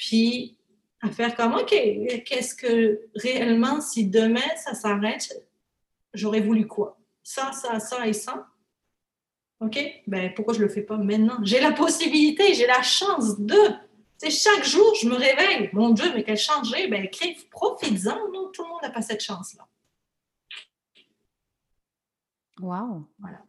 [0.00, 0.56] puis
[1.02, 5.46] à faire comme, OK, qu'est-ce que réellement, si demain ça s'arrête,
[6.14, 6.98] j'aurais voulu quoi?
[7.22, 8.48] Ça, ça, ça et ça.
[9.60, 9.78] OK?
[10.06, 11.38] Ben, pourquoi je ne le fais pas maintenant?
[11.42, 13.58] J'ai la possibilité, j'ai la chance de
[14.22, 15.68] chaque jour, je me réveille.
[15.74, 16.88] Mon Dieu, mais quel changé.
[16.88, 17.06] Ben,
[17.50, 18.32] profites-en.
[18.32, 19.66] Non, tout le monde n'a pas cette chance-là.
[22.58, 23.06] Wow.
[23.18, 23.42] Voilà.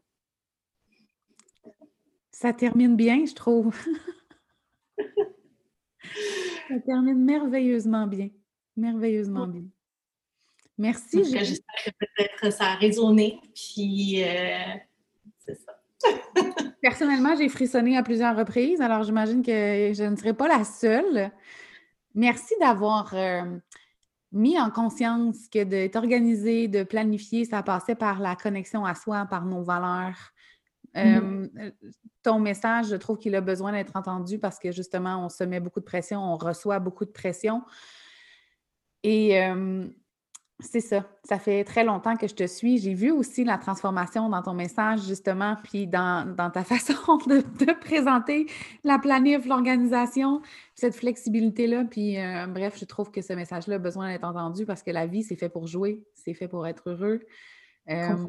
[2.30, 3.74] Ça termine bien, je trouve.
[6.72, 8.30] Ça termine merveilleusement bien.
[8.78, 9.64] Merveilleusement bien.
[10.78, 11.24] Merci.
[11.24, 13.40] J'espère que peut-être ça a résonné.
[13.54, 14.76] Puis, euh,
[15.38, 15.78] c'est ça.
[16.82, 19.52] Personnellement, j'ai frissonné à plusieurs reprises, alors j'imagine que
[19.94, 21.30] je ne serai pas la seule.
[22.16, 23.44] Merci d'avoir euh,
[24.32, 29.28] mis en conscience que d'être organisé, de planifier, ça passait par la connexion à soi,
[29.30, 30.32] par nos valeurs.
[30.96, 31.50] Mm-hmm.
[31.60, 31.72] Euh,
[32.24, 35.60] ton message, je trouve qu'il a besoin d'être entendu parce que justement, on se met
[35.60, 37.64] beaucoup de pression, on reçoit beaucoup de pression.
[39.04, 39.40] Et
[40.62, 41.06] c'est ça.
[41.24, 42.78] Ça fait très longtemps que je te suis.
[42.78, 47.72] J'ai vu aussi la transformation dans ton message, justement, puis dans, ta façon de, te
[47.80, 48.48] présenter
[48.84, 50.42] la planif, l'organisation,
[50.76, 51.86] cette flexibilité-là.
[51.86, 55.08] Puis, euh, bref, je trouve que ce message-là a besoin d'être entendu parce que la
[55.08, 57.22] vie, c'est fait pour jouer, c'est fait pour être heureux.
[57.90, 58.28] Euh,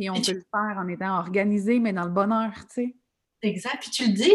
[0.00, 2.96] puis, on peut le faire en étant organisé, mais dans le bonheur, tu sais.
[3.42, 3.78] Exact.
[3.80, 4.32] Puis, tu le dis,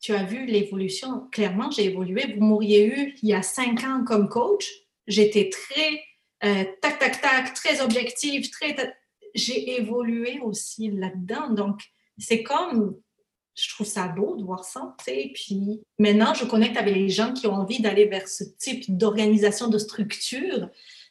[0.00, 1.28] tu as vu l'évolution.
[1.32, 2.34] Clairement, j'ai évolué.
[2.34, 4.68] Vous m'auriez eu il y a cinq ans comme coach
[5.08, 6.00] j'étais très
[6.44, 8.76] euh, tac, tac, tac, très objective, très.
[9.34, 11.50] J'ai évolué aussi là-dedans.
[11.50, 11.80] Donc,
[12.16, 12.96] c'est comme.
[13.56, 15.32] Je trouve ça beau de voir ça, tu sais.
[15.34, 19.66] Puis maintenant, je connecte avec les gens qui ont envie d'aller vers ce type d'organisation,
[19.66, 20.68] de structure.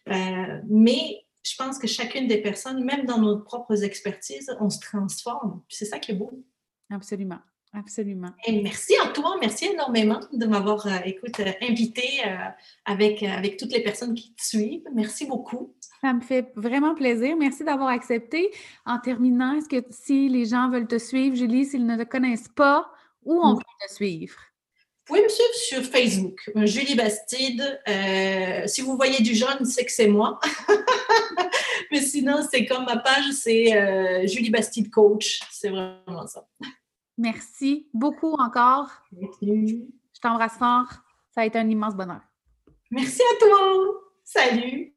[0.07, 4.79] Euh, mais je pense que chacune des personnes, même dans nos propres expertises, on se
[4.79, 5.61] transforme.
[5.69, 6.43] C'est ça qui est beau.
[6.89, 7.39] Absolument.
[7.73, 8.31] Absolument.
[8.45, 12.35] Et merci à toi, merci énormément de m'avoir, euh, écoute, euh, invité euh,
[12.85, 14.85] avec, avec toutes les personnes qui te suivent.
[14.93, 15.75] Merci beaucoup.
[16.01, 17.35] Ça me fait vraiment plaisir.
[17.37, 18.51] Merci d'avoir accepté.
[18.85, 22.49] En terminant, est-ce que si les gens veulent te suivre, Julie, s'ils ne te connaissent
[22.49, 22.89] pas,
[23.23, 24.37] où on peut te suivre?
[25.07, 27.81] Vous pouvez me suivre sur Facebook, Julie Bastide.
[28.65, 30.37] si vous voyez du jaune, c'est que c'est moi.
[31.91, 35.39] Mais sinon, c'est comme ma page, c'est Julie Bastide Coach.
[35.49, 36.45] C'est vraiment ça.
[37.17, 38.89] Merci beaucoup encore.
[39.13, 39.87] Merci.
[40.13, 40.89] Je t'embrasse fort.
[41.33, 42.21] Ça a été un immense bonheur.
[42.91, 44.01] Merci à toi.
[44.23, 44.96] Salut.